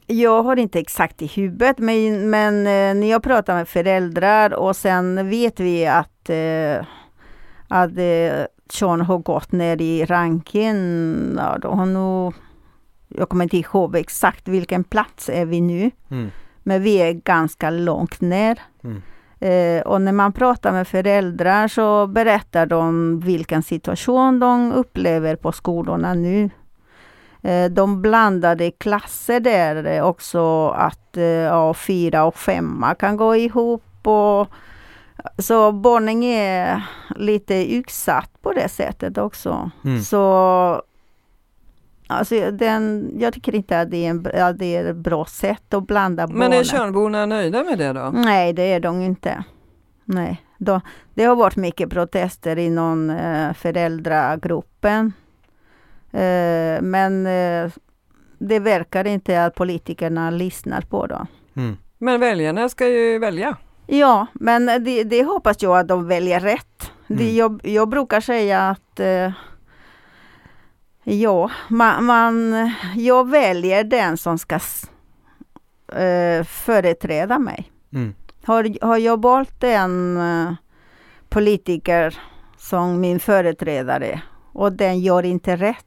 jag 0.07 0.42
har 0.42 0.57
inte 0.57 0.79
exakt 0.81 1.23
i 1.23 1.27
huvudet, 1.27 1.79
men, 1.79 2.31
men 2.31 2.55
eh, 2.59 3.01
när 3.01 3.11
jag 3.11 3.23
pratar 3.23 3.55
med 3.55 3.68
föräldrar 3.68 4.55
och 4.55 4.77
sen 4.77 5.29
vet 5.31 5.61
vi 5.61 5.87
att, 5.87 6.31
eh, 6.31 6.87
att 7.68 7.99
eh, 7.99 8.47
Sean 8.70 9.01
har 9.01 9.18
gått 9.18 9.53
ner 9.53 9.83
i 9.83 10.05
ranken. 10.05 11.35
Ja, 11.38 11.59
då 11.62 11.68
har 11.68 11.87
nog, 11.87 12.35
jag 13.09 13.29
kommer 13.29 13.44
inte 13.44 13.57
ihåg 13.59 13.97
exakt 13.97 14.49
vilken 14.49 14.85
plats 14.85 15.29
är 15.29 15.44
vi 15.47 15.61
nu, 15.61 15.90
Mm. 16.11 16.31
men 16.62 16.83
vi 16.83 16.97
är 16.97 17.12
ganska 17.12 17.70
långt 17.70 18.20
ner. 18.20 18.59
Mm. 18.85 19.03
Eh, 19.40 19.83
och 19.83 20.01
när 20.01 20.12
man 20.12 20.33
pratar 20.33 20.73
med 20.73 20.88
föräldrar 20.88 21.68
så 21.68 22.07
berättar 22.07 22.66
de 22.66 23.20
vilken 23.20 23.62
situation 23.62 24.40
de 24.40 24.73
upplever 24.73 25.37
på 25.37 25.53
skolorna 25.53 26.14
nu. 26.14 26.51
Eh, 27.42 27.70
de 27.70 28.03
blandade 28.03 28.70
klasser 28.70 29.40
där 29.40 30.03
också 30.03 30.68
att 30.68 31.16
eh, 31.16 31.25
ja, 31.25 31.75
fyra 31.75 32.25
och 32.25 32.37
femma 32.37 32.94
kan 32.94 33.16
gå 33.16 33.37
ihop. 33.37 34.07
Och, 34.07 34.49
så 35.38 35.73
barnen 35.73 36.23
är 36.23 36.83
lite 37.16 37.75
utsatt 37.75 38.31
på 38.42 38.53
det 38.53 38.68
sättet 38.68 39.18
också. 39.18 39.70
Mm. 39.85 40.03
Så 40.03 40.83
alltså, 42.06 42.50
den, 42.50 43.12
jag 43.18 43.34
tycker 43.34 43.54
inte 43.54 43.80
att 43.80 43.90
det 43.90 44.06
är, 44.06 44.10
en, 44.10 44.26
att 44.34 44.58
det 44.58 44.76
är 44.76 44.84
ett 44.84 44.96
bra 44.96 45.24
sätt 45.24 45.74
att 45.74 45.86
blanda 45.86 46.26
Men 46.26 46.42
är 46.42 46.48
barnen. 46.48 46.64
Tjörnborna 46.64 47.26
nöjda 47.26 47.64
med 47.64 47.78
det 47.78 47.92
då? 47.92 48.10
Nej, 48.14 48.52
det 48.52 48.62
är 48.62 48.80
de 48.80 49.00
inte. 49.00 49.44
Nej, 50.04 50.42
de, 50.58 50.80
det 51.14 51.24
har 51.24 51.36
varit 51.36 51.56
mycket 51.56 51.90
protester 51.90 52.58
inom 52.58 53.10
eh, 53.10 53.52
föräldragruppen. 53.52 55.12
Eh, 56.12 56.82
men 56.82 57.26
eh, 57.26 57.70
det 58.38 58.58
verkar 58.58 59.06
inte 59.06 59.44
att 59.44 59.54
politikerna 59.54 60.30
lyssnar 60.30 60.80
på 60.80 61.06
dem. 61.06 61.26
Mm. 61.56 61.76
Men 61.98 62.20
väljarna 62.20 62.68
ska 62.68 62.88
ju 62.88 63.18
välja. 63.18 63.56
Ja, 63.86 64.26
men 64.32 64.66
det, 64.66 65.04
det 65.04 65.24
hoppas 65.24 65.62
jag 65.62 65.78
att 65.78 65.88
de 65.88 66.06
väljer 66.08 66.40
rätt. 66.40 66.90
Det, 67.06 67.24
Mm. 67.24 67.36
jag, 67.36 67.60
jag 67.64 67.88
brukar 67.88 68.20
säga 68.20 68.68
att 68.70 69.00
eh, 69.00 69.32
ja, 71.04 71.50
man, 71.68 72.04
man, 72.04 72.54
jag 72.96 73.30
väljer 73.30 73.84
den 73.84 74.16
som 74.16 74.38
ska 74.38 74.54
eh, 75.92 76.44
företräda 76.44 77.38
mig. 77.38 77.70
Mm. 77.92 78.14
Har, 78.44 78.84
har 78.86 78.98
jag 78.98 79.22
valt 79.22 79.64
en 79.64 80.16
eh, 80.16 80.52
politiker 81.28 82.18
som 82.56 83.00
min 83.00 83.20
företrädare 83.20 84.20
och 84.52 84.72
den 84.72 85.00
gör 85.00 85.22
inte 85.22 85.56
rätt, 85.56 85.86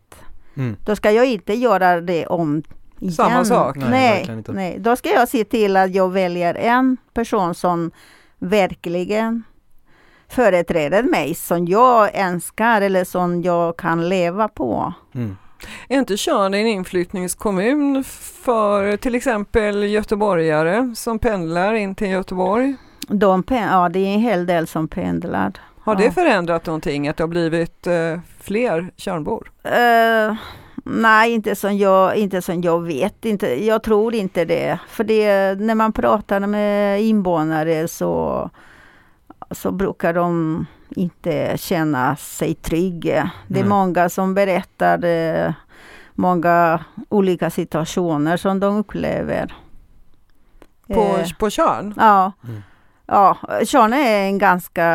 Mm. 0.55 0.75
då 0.85 0.95
ska 0.95 1.11
jag 1.11 1.25
inte 1.25 1.53
göra 1.53 2.01
det 2.01 2.27
om 2.27 2.63
igen. 2.99 3.13
Samma 3.13 3.45
sak. 3.45 3.75
Nej, 3.75 4.25
Nej, 4.27 4.43
nej, 4.47 4.77
då 4.79 4.95
ska 4.95 5.09
jag 5.09 5.27
se 5.29 5.43
till 5.43 5.77
att 5.77 5.93
jag 5.95 6.11
väljer 6.11 6.55
en 6.55 6.97
person 7.13 7.55
som 7.55 7.91
verkligen 8.39 9.43
företräder 10.29 11.03
mig, 11.03 11.35
som 11.35 11.65
jag 11.67 12.15
önskar 12.15 12.81
eller 12.81 13.03
som 13.03 13.41
jag 13.41 13.77
kan 13.77 14.09
leva 14.09 14.47
på. 14.47 14.93
Mm. 15.15 15.37
Är 15.89 15.97
inte 15.99 16.17
Tjörn 16.17 16.53
en 16.53 16.67
inflyttningskommun 16.67 18.03
för 18.43 18.97
till 18.97 19.15
exempel 19.15 19.83
göteborgare 19.83 20.93
som 20.95 21.19
pendlar 21.19 21.73
in 21.73 21.95
till 21.95 22.07
Göteborg? 22.09 22.75
De, 23.07 23.43
ja, 23.49 23.89
det 23.89 23.99
är 23.99 24.13
en 24.13 24.19
hel 24.19 24.45
del 24.45 24.67
som 24.67 24.87
pendlar. 24.87 25.53
Har 25.83 25.93
Ja. 25.95 25.99
det 25.99 26.11
förändrat 26.11 26.65
någonting 26.65 27.07
att 27.07 27.17
det 27.17 27.23
har 27.23 27.27
blivit 27.27 27.87
eh, 27.87 28.19
fler 28.41 28.91
Tjörnbor? 28.97 29.51
Eh, 29.63 30.35
nej, 30.83 31.33
inte 31.33 31.55
som, 31.55 31.77
jag, 31.77 32.15
inte 32.15 32.41
som 32.41 32.61
jag 32.61 32.83
vet. 32.85 33.25
Inte, 33.25 33.65
jag 33.65 33.83
tror 33.83 34.15
inte 34.15 34.45
det. 34.45 34.79
För 34.89 35.03
det, 35.03 35.55
när 35.59 35.75
man 35.75 35.93
pratar 35.93 36.39
med 36.39 37.01
invånare 37.01 37.87
så, 37.87 38.49
så 39.51 39.71
brukar 39.71 40.13
de 40.13 40.65
inte 40.89 41.57
känna 41.57 42.15
sig 42.15 42.55
trygga. 42.55 43.31
Det 43.47 43.59
är 43.59 43.63
Nej. 43.63 43.69
många 43.69 44.09
som 44.09 44.33
berättar 44.33 45.05
eh, 45.05 45.53
många 46.13 46.85
olika 47.09 47.49
situationer 47.49 48.37
som 48.37 48.59
de 48.59 48.75
upplever. 48.77 49.53
På, 50.87 51.01
Eh, 51.01 51.33
på 51.39 51.49
Tjörn? 51.49 51.93
Ja. 51.97 52.31
Mm. 52.43 52.61
Ja, 53.05 53.37
Tjörn 53.65 53.93
är 53.93 54.23
en 54.23 54.37
ganska, 54.37 54.85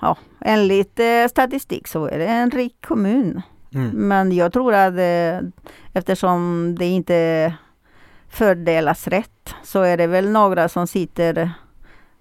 ja, 0.00 0.16
enligt 0.40 1.00
eh, 1.00 1.26
statistik 1.30 1.88
så 1.88 2.06
är 2.06 2.18
det 2.18 2.26
en 2.26 2.50
rik 2.50 2.76
kommun. 2.86 3.42
Mm. 3.74 3.90
Men 4.08 4.32
jag 4.32 4.52
tror 4.52 4.74
att 4.74 4.94
eh, 4.98 5.48
eftersom 5.92 6.74
det 6.78 6.86
inte 6.86 7.54
fördelas 8.28 9.08
rätt 9.08 9.54
så 9.62 9.82
är 9.82 9.96
det 9.96 10.06
väl 10.06 10.30
några 10.30 10.68
som 10.68 10.86
sitter 10.86 11.52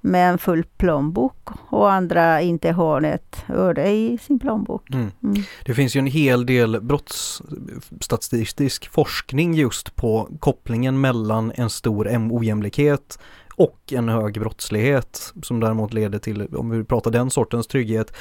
med 0.01 0.29
en 0.29 0.37
full 0.37 0.63
plånbok 0.77 1.49
och 1.69 1.91
andra 1.91 2.41
inte 2.41 2.71
har 2.71 3.01
ett 3.01 3.45
öre 3.49 3.89
i 3.89 4.17
sin 4.17 4.39
plånbok. 4.39 4.89
Mm. 4.89 5.11
Mm. 5.23 5.43
Det 5.65 5.73
finns 5.73 5.95
ju 5.95 5.99
en 5.99 6.07
hel 6.07 6.45
del 6.45 6.81
brottsstatistisk 6.81 8.89
forskning 8.89 9.53
just 9.53 9.95
på 9.95 10.29
kopplingen 10.39 11.01
mellan 11.01 11.51
en 11.55 11.69
stor 11.69 12.31
ojämlikhet 12.31 13.19
och 13.55 13.93
en 13.93 14.09
hög 14.09 14.39
brottslighet 14.39 15.33
som 15.43 15.59
däremot 15.59 15.93
leder 15.93 16.19
till, 16.19 16.55
om 16.55 16.69
vi 16.69 16.83
pratar 16.83 17.11
den 17.11 17.29
sortens 17.29 17.67
trygghet, 17.67 18.13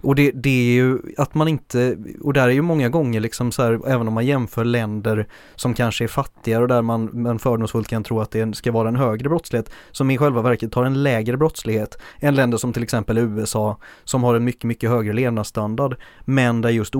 och 0.00 0.14
det, 0.14 0.30
det 0.30 0.50
är 0.50 0.72
ju 0.72 0.98
att 1.16 1.34
man 1.34 1.48
inte, 1.48 1.96
och 2.20 2.32
där 2.32 2.48
är 2.48 2.52
ju 2.52 2.62
många 2.62 2.88
gånger 2.88 3.20
liksom 3.20 3.52
så 3.52 3.62
här, 3.62 3.80
även 3.86 4.08
om 4.08 4.14
man 4.14 4.26
jämför 4.26 4.64
länder 4.64 5.26
som 5.56 5.74
kanske 5.74 6.04
är 6.04 6.08
fattigare 6.08 6.62
och 6.62 6.68
där 6.68 6.82
man, 6.82 7.10
man 7.12 7.38
fördomsfullt 7.38 7.88
kan 7.88 8.04
tro 8.04 8.20
att 8.20 8.30
det 8.30 8.56
ska 8.56 8.72
vara 8.72 8.88
en 8.88 8.96
högre 8.96 9.28
brottslighet, 9.28 9.70
som 9.90 10.10
i 10.10 10.18
själva 10.18 10.42
verket 10.42 10.74
har 10.74 10.84
en 10.84 11.02
lägre 11.02 11.36
brottslighet 11.36 11.98
än 12.20 12.34
länder 12.34 12.58
som 12.58 12.72
till 12.72 12.82
exempel 12.82 13.18
USA, 13.18 13.76
som 14.04 14.24
har 14.24 14.34
en 14.34 14.44
mycket, 14.44 14.64
mycket 14.64 14.90
högre 14.90 15.12
levnadsstandard, 15.12 15.96
men 16.24 16.60
där 16.60 16.70
just 16.70 16.94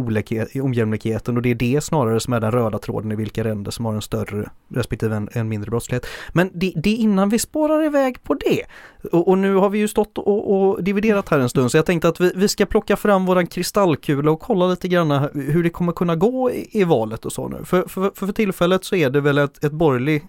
ojämlikheten, 0.55 1.37
och 1.37 1.43
det 1.43 1.51
är 1.51 1.55
det 1.55 1.81
snarare 1.85 2.21
som 2.21 2.33
är 2.33 2.41
den 2.41 2.53
röda 2.53 2.79
tråden 2.79 3.13
i 3.13 3.17
vilka 3.17 3.43
länder 3.43 3.71
som 3.71 3.85
har 3.85 3.95
en 3.95 4.03
större 4.03 4.51
respektive 4.69 5.17
en, 5.17 5.29
en 5.33 5.49
mindre 5.49 5.71
brottslighet. 5.71 6.07
Men 6.33 6.51
det, 6.55 6.73
det 6.77 6.91
är 6.91 6.97
innan 6.97 7.29
vi 7.29 7.39
spårar 7.39 7.85
iväg 7.85 8.23
på 8.23 8.35
det. 8.35 8.65
Och, 9.13 9.29
och 9.29 9.39
nu 9.39 9.55
har 9.55 9.69
vi 9.69 9.79
ju 9.79 9.89
stått 9.89 10.19
och, 10.19 10.69
och, 10.69 10.85
dividerat 10.85 11.29
här 11.29 11.39
en 11.39 11.49
stund, 11.49 11.71
så 11.71 11.77
jag 11.77 11.87
tänkte 11.87 12.09
att 12.09 12.21
vi, 12.21 12.33
vi 12.37 12.49
ska 12.49 12.67
plocka 12.67 12.90
fram 12.97 13.27
våran 13.27 13.47
kristallkula 13.47 14.31
och 14.31 14.41
kolla 14.41 14.67
lite 14.67 14.89
grann 14.89 15.11
hur 15.35 15.63
det 15.63 15.71
kommer 15.71 15.93
kunna 15.93 16.17
gå 16.17 16.51
i, 16.51 16.69
i 16.81 16.85
valet 16.85 17.25
och 17.25 17.33
så 17.33 17.49
nu. 17.49 17.65
För, 17.65 17.83
för, 17.83 18.11
för, 18.15 18.27
för 18.27 18.33
tillfället 18.33 18.85
så 18.85 18.97
är 18.97 19.11
det 19.11 19.21
väl 19.21 19.39
ett, 19.39 19.65
ett 19.65 19.73
borgerlig 19.73 20.29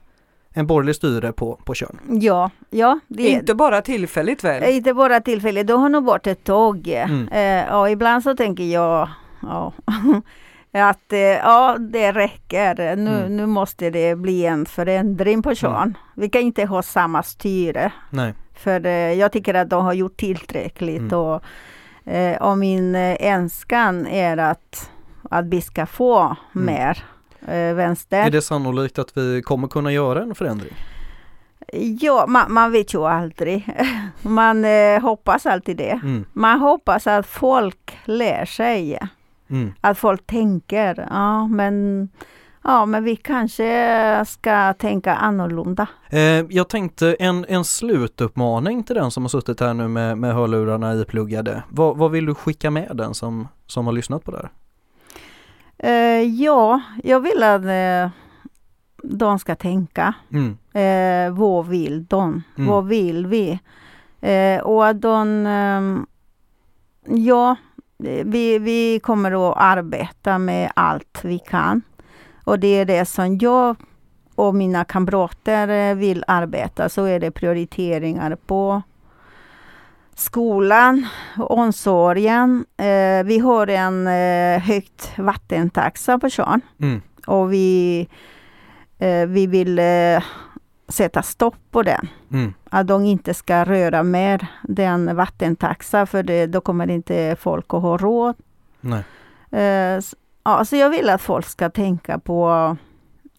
en 0.54 0.68
borgerlig 0.68 0.96
styre 0.96 1.32
på, 1.32 1.60
på 1.66 1.74
Tjörn. 1.74 2.00
Ja, 2.22 2.50
ja. 2.70 3.00
Det 3.08 3.28
inte 3.28 3.56
bara 3.56 3.82
tillfälligt 3.82 4.44
väl? 4.44 4.76
Inte 4.76 4.94
bara 4.94 5.20
tillfälligt, 5.20 5.68
de 5.68 5.82
har 5.82 5.90
nog 5.90 6.04
varit 6.04 6.28
ett 6.28 6.44
tag. 6.44 6.88
Mm. 6.88 7.28
Eh, 7.28 7.76
och 7.76 7.90
ibland 7.90 8.24
så 8.24 8.36
tänker 8.36 8.64
jag 8.64 9.10
ja, 9.42 9.74
att 10.72 11.14
eh, 11.14 11.20
ja, 11.20 11.78
det 11.80 12.12
räcker. 12.12 12.96
Nu, 12.96 13.20
mm. 13.20 13.38
nu 13.38 13.46
måste 13.46 13.90
det 13.90 14.16
bli 14.16 14.46
en 14.46 14.66
förändring 14.66 15.42
på 15.42 15.56
Tjörn. 15.56 15.82
Mm. 15.82 15.94
Vi 16.16 16.30
kan 16.30 16.42
inte 16.42 16.66
ha 16.66 16.82
samma 16.82 17.24
styre. 17.24 17.92
Nej. 18.10 18.34
För 18.54 18.86
eh, 18.86 19.14
jag 19.14 19.32
tycker 19.32 19.54
att 19.54 19.70
de 19.70 19.86
har 19.86 19.94
gjort 19.94 20.18
tillräckligt. 20.18 21.00
Mm. 21.00 21.20
Och, 21.20 21.44
eh, 22.06 22.42
och 22.42 22.58
min 22.58 22.96
önskan 23.20 24.08
är 24.08 24.38
att, 24.38 24.90
att 25.30 25.46
vi 25.46 25.62
ska 25.62 25.86
få 25.86 26.36
mm. 26.56 26.66
mer 26.66 27.04
vänster. 27.74 28.26
Är 28.26 28.32
det 28.32 28.42
sannolikt 28.42 29.00
att 29.00 29.18
vi 29.18 29.42
kommer 29.42 29.68
kunna 29.68 29.92
göra 29.92 30.22
en 30.22 30.36
förändring? 30.36 30.74
Ja, 31.74 32.26
man, 32.28 32.54
man 32.54 32.72
vet 32.72 32.94
ju 32.94 33.06
aldrig. 33.08 33.78
Man 34.22 34.66
eh, 34.66 35.02
hoppas 35.02 35.46
alltid 35.46 35.78
det. 35.78 36.00
Mm. 36.04 36.26
Man 36.34 36.60
hoppas 36.60 37.08
att 37.08 37.28
folk 37.28 37.98
lär 38.06 38.46
sig. 38.46 39.00
Mm. 39.50 39.74
Att 39.82 39.98
folk 39.98 40.28
tänker, 40.28 41.08
ja 41.10 41.48
men 41.48 42.10
Ja, 42.64 42.86
men 42.86 43.04
vi 43.04 43.16
kanske 43.16 44.26
ska 44.28 44.74
tänka 44.74 45.16
annorlunda. 45.16 45.88
Eh, 46.10 46.20
jag 46.50 46.70
tänkte 46.70 47.14
en, 47.14 47.46
en 47.50 47.64
slutuppmaning 47.64 48.84
till 48.84 48.96
den 48.96 49.12
som 49.12 49.24
har 49.24 49.30
suttit 49.30 49.60
här 49.60 49.74
nu 49.74 49.88
med, 49.88 50.18
med 50.18 50.34
hörlurarna 50.34 50.96
ipluggade. 50.96 51.64
Vad, 51.70 51.98
vad 51.98 52.12
vill 52.12 52.26
du 52.26 52.36
skicka 52.36 52.72
med 52.72 52.92
den 52.94 53.14
som, 53.14 53.48
som 53.68 53.86
har 53.86 53.94
lyssnat 53.94 54.24
på 54.24 54.32
det 54.32 54.38
här? 54.38 54.50
Eh, 55.78 56.22
ja, 56.22 56.82
jag 57.04 57.20
vill 57.20 57.44
att 57.44 57.66
eh, 57.66 58.10
de 59.04 59.40
ska 59.40 59.56
tänka. 59.56 60.14
Mm. 60.32 60.58
Eh, 60.74 61.38
vad 61.38 61.68
vill 61.68 62.06
de? 62.06 62.44
Mm. 62.58 62.70
Vad 62.70 62.88
vill 62.88 63.28
vi? 63.28 63.60
Eh, 64.22 64.62
och 64.62 64.88
att 64.88 65.02
de... 65.02 65.46
Ehm, 65.46 66.06
ja, 67.06 67.56
vi, 68.26 68.60
vi 68.60 69.00
kommer 69.00 69.50
att 69.50 69.58
arbeta 69.58 70.38
med 70.38 70.72
allt 70.76 71.20
vi 71.24 71.40
kan. 71.40 71.82
Och 72.44 72.60
det 72.60 72.68
är 72.68 72.86
det 72.86 73.06
som 73.06 73.38
jag 73.38 73.76
och 74.36 74.56
mina 74.56 74.84
kamrater 74.84 75.68
eh, 75.68 75.96
vill 75.96 76.24
arbeta. 76.28 76.90
Så 76.90 77.06
är 77.06 77.20
det 77.20 77.32
prioriteringar 77.32 78.36
på 78.36 78.82
skolan, 80.16 81.08
omsorgen. 81.38 82.66
Eh, 82.78 83.24
vi 83.26 83.40
har 83.40 83.68
en 83.68 84.08
eh, 84.08 84.62
högt 84.62 85.12
vattentaxa 85.18 86.20
på 86.20 86.30
Tjörn. 86.30 86.62
Mm. 86.82 87.02
Och 87.28 87.54
vi, 87.54 88.08
eh, 89.00 89.26
vi 89.28 89.48
vill 89.48 89.80
eh, 89.80 90.24
sätta 90.88 91.22
stopp 91.22 91.56
på 91.72 91.84
den. 91.84 92.08
Mm. 92.32 92.54
Att 92.70 92.88
de 92.88 93.06
inte 93.06 93.34
ska 93.34 93.66
röra 93.66 94.04
mer 94.04 94.48
den 94.64 95.16
vattentaxa 95.16 96.06
för 96.06 96.24
det, 96.24 96.46
då 96.46 96.62
kommer 96.62 96.90
inte 96.90 97.36
folk 97.40 97.74
att 97.74 97.82
ha 97.82 97.98
råd. 97.98 98.36
Nej. 98.82 99.04
Ja, 100.44 100.66
så 100.66 100.76
jag 100.76 100.90
vill 100.90 101.10
att 101.10 101.22
folk 101.22 101.46
ska 101.46 101.70
tänka 101.70 102.20
på 102.20 102.50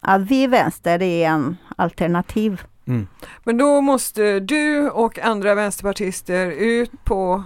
att 0.01 0.21
vi 0.21 0.47
vänster 0.47 1.01
är 1.01 1.27
en 1.27 1.57
alternativ. 1.75 2.61
Mm. 2.87 3.07
Men 3.43 3.57
då 3.57 3.81
måste 3.81 4.39
du 4.39 4.89
och 4.89 5.19
andra 5.19 5.55
vänsterpartister 5.55 6.51
ut 6.51 7.03
på 7.03 7.43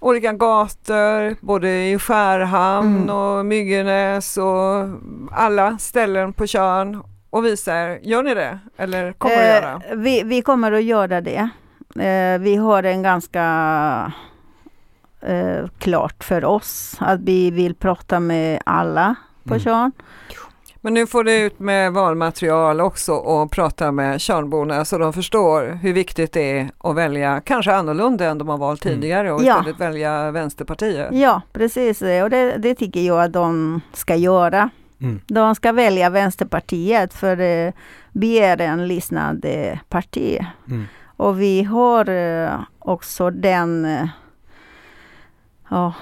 olika 0.00 0.32
gator, 0.32 1.46
både 1.46 1.88
i 1.88 1.98
Skärhamn 1.98 2.96
mm. 2.96 3.16
och 3.16 3.46
Myggenäs 3.46 4.36
och 4.36 4.88
alla 5.32 5.78
ställen 5.78 6.32
på 6.32 6.46
Tjörn 6.46 7.02
och 7.30 7.44
visar, 7.44 7.98
gör 8.02 8.22
ni 8.22 8.34
det 8.34 8.58
eller 8.76 9.12
kommer 9.12 9.34
eh, 9.34 9.56
att 9.56 9.62
göra? 9.62 9.82
Vi, 9.94 10.22
vi 10.22 10.42
kommer 10.42 10.72
att 10.72 10.84
göra 10.84 11.20
det. 11.20 11.48
Eh, 11.96 12.38
vi 12.40 12.56
har 12.56 12.82
en 12.82 13.02
ganska 13.02 14.12
eh, 15.26 15.68
klart 15.78 16.24
för 16.24 16.44
oss 16.44 16.96
att 16.98 17.20
vi 17.20 17.50
vill 17.50 17.74
prata 17.74 18.20
med 18.20 18.62
alla 18.66 19.14
på 19.44 19.54
mm. 19.54 19.60
Tjörn. 19.60 19.92
Men 20.80 20.94
nu 20.94 21.06
får 21.06 21.24
du 21.24 21.36
ut 21.36 21.58
med 21.58 21.92
valmaterial 21.92 22.80
också 22.80 23.12
och 23.12 23.50
prata 23.50 23.92
med 23.92 24.20
Tjörnborna 24.20 24.84
så 24.84 24.98
de 24.98 25.12
förstår 25.12 25.78
hur 25.82 25.92
viktigt 25.92 26.32
det 26.32 26.58
är 26.58 26.70
att 26.78 26.96
välja 26.96 27.40
kanske 27.40 27.74
annorlunda 27.74 28.24
än 28.24 28.38
de 28.38 28.48
har 28.48 28.58
valt 28.58 28.84
mm. 28.84 29.00
tidigare 29.00 29.32
och 29.32 29.40
istället 29.40 29.76
ja. 29.78 29.86
välja 29.86 30.30
Vänsterpartiet. 30.30 31.08
Ja 31.12 31.42
precis 31.52 32.02
och 32.02 32.30
det, 32.30 32.56
det 32.58 32.74
tycker 32.74 33.00
jag 33.00 33.24
att 33.24 33.32
de 33.32 33.80
ska 33.92 34.16
göra. 34.16 34.70
Mm. 35.00 35.20
De 35.26 35.54
ska 35.54 35.72
välja 35.72 36.10
Vänsterpartiet 36.10 37.14
för 37.14 37.40
eh, 37.40 37.72
vi 38.12 38.38
är 38.38 38.60
en 38.60 38.88
lyssnande 38.88 39.80
parti. 39.88 40.38
Mm. 40.68 40.84
Och 41.16 41.40
vi 41.40 41.62
har 41.62 42.08
eh, 42.08 42.60
också 42.78 43.30
den 43.30 43.84
eh, 43.84 44.08
ja, 45.68 45.94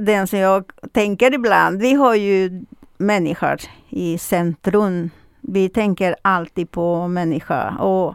den 0.00 0.26
som 0.26 0.38
jag 0.38 0.64
tänker 0.92 1.34
ibland. 1.34 1.80
Vi 1.80 1.94
har 1.94 2.14
ju 2.14 2.64
människor 2.96 3.56
i 3.88 4.18
centrum. 4.18 5.10
Vi 5.40 5.68
tänker 5.68 6.16
alltid 6.22 6.70
på 6.70 7.08
människa 7.08 7.70
och 7.70 8.14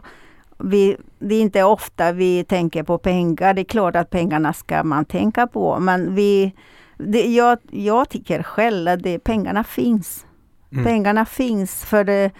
vi, 0.58 0.96
det 1.18 1.34
är 1.34 1.40
inte 1.40 1.62
ofta 1.62 2.12
vi 2.12 2.44
tänker 2.44 2.82
på 2.82 2.98
pengar. 2.98 3.54
Det 3.54 3.60
är 3.60 3.64
klart 3.64 3.96
att 3.96 4.10
pengarna 4.10 4.52
ska 4.52 4.84
man 4.84 5.04
tänka 5.04 5.46
på, 5.46 5.78
men 5.80 6.14
vi, 6.14 6.52
det, 6.96 7.26
jag, 7.26 7.58
jag 7.70 8.08
tycker 8.08 8.42
själv 8.42 8.88
att 8.88 9.02
det, 9.02 9.18
pengarna 9.18 9.64
finns. 9.64 10.26
Mm. 10.72 10.84
Pengarna 10.84 11.24
finns 11.24 11.84
för 11.84 12.04
det, 12.04 12.30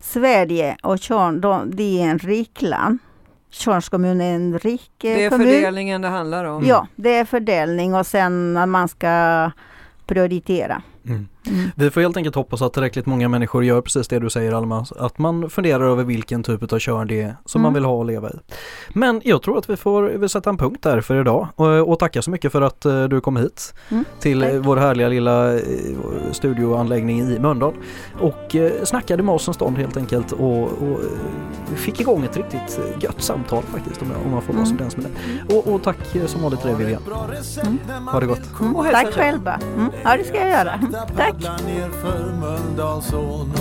Sverige 0.00 0.76
och 0.82 0.98
Tjörn, 0.98 1.70
det 1.70 2.02
är 2.02 2.10
en 2.10 2.18
rik 2.18 2.62
land. 2.62 2.98
Tjörns 3.54 3.88
kommun 3.88 4.20
är 4.20 4.34
en 4.34 4.58
rik 4.58 4.90
kommun. 5.00 5.16
Det 5.16 5.24
är 5.24 5.30
kommun. 5.30 5.46
fördelningen 5.46 6.02
det 6.02 6.08
handlar 6.08 6.44
om. 6.44 6.66
Ja, 6.66 6.86
det 6.96 7.16
är 7.16 7.24
fördelning 7.24 7.94
och 7.94 8.06
sen 8.06 8.56
att 8.56 8.68
man 8.68 8.88
ska 8.88 9.50
prioritera. 10.06 10.82
Mm. 11.06 11.28
Mm. 11.46 11.70
Vi 11.76 11.90
får 11.90 12.00
helt 12.00 12.16
enkelt 12.16 12.34
hoppas 12.34 12.62
att 12.62 12.72
tillräckligt 12.72 13.06
många 13.06 13.28
människor 13.28 13.64
gör 13.64 13.80
precis 13.80 14.08
det 14.08 14.18
du 14.18 14.30
säger 14.30 14.52
Alma, 14.52 14.86
att 14.96 15.18
man 15.18 15.50
funderar 15.50 15.84
över 15.84 16.04
vilken 16.04 16.42
typ 16.42 16.72
av 16.72 16.78
körn 16.78 17.08
det 17.08 17.20
är 17.20 17.36
som 17.44 17.60
mm. 17.60 17.62
man 17.62 17.74
vill 17.74 17.84
ha 17.84 17.92
och 17.92 18.04
leva 18.04 18.30
i. 18.30 18.34
Men 18.88 19.20
jag 19.24 19.42
tror 19.42 19.58
att 19.58 19.70
vi 19.70 19.76
får 19.76 20.28
sätta 20.28 20.50
en 20.50 20.56
punkt 20.56 20.82
där 20.82 21.00
för 21.00 21.20
idag 21.20 21.48
och, 21.56 21.90
och 21.90 21.98
tacka 21.98 22.22
så 22.22 22.30
mycket 22.30 22.52
för 22.52 22.62
att 22.62 22.86
uh, 22.86 23.04
du 23.04 23.20
kom 23.20 23.36
hit 23.36 23.74
mm. 23.88 24.04
till 24.20 24.40
Tack. 24.40 24.52
vår 24.62 24.76
härliga 24.76 25.08
lilla 25.08 25.52
uh, 25.52 25.60
studioanläggning 26.32 27.20
i 27.20 27.38
Mölndal 27.38 27.74
och 28.20 28.54
uh, 28.54 28.84
snackade 28.84 29.22
med 29.22 29.34
oss 29.34 29.48
en 29.48 29.54
stund 29.54 29.78
helt 29.78 29.96
enkelt 29.96 30.32
och, 30.32 30.62
och 30.62 31.00
fick 31.74 32.00
igång 32.00 32.24
ett 32.24 32.36
riktigt 32.36 32.80
gött 33.00 33.22
samtal 33.22 33.62
faktiskt 33.62 34.02
om, 34.02 34.10
jag, 34.10 34.26
om 34.26 34.30
man 34.30 34.42
får 34.42 34.52
vara 34.52 34.66
mm. 34.66 34.90
så 34.90 35.00
med 35.00 35.10
det. 35.10 35.54
Och, 35.54 35.74
och 35.74 35.82
tack 35.82 35.96
som 36.26 36.42
vanligt 36.42 36.60
till 36.60 36.68
dig 36.68 36.78
Vivian. 36.78 37.02
Mm. 37.62 38.08
Ha 38.08 38.20
det 38.20 38.26
gott. 38.26 38.60
Mm. 38.60 38.74
Tack 38.92 39.12
själva. 39.12 39.60
Mm. 39.76 39.90
Ja 40.04 40.16
det 40.16 40.24
ska 40.24 40.36
jag 40.36 40.50
göra. 40.50 40.80
Tack 41.16 41.33
ner 41.40 41.90
för 42.02 42.32
Mölndalsån 42.40 43.52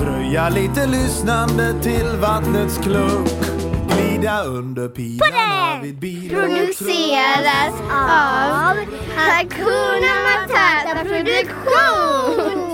Dröja 0.00 0.48
lite 0.48 0.86
lyssnande 0.86 1.82
till 1.82 2.06
vattnets 2.20 2.78
klunk 2.78 3.28
Glida 3.88 4.42
under 4.44 4.88
pilarna 4.88 5.80
vid 5.82 5.98
bil 5.98 6.30
Produceras 6.30 7.74
av 7.90 8.76
Hakuna 9.16 10.14
Matata 10.24 11.04
Produktion 11.04 12.68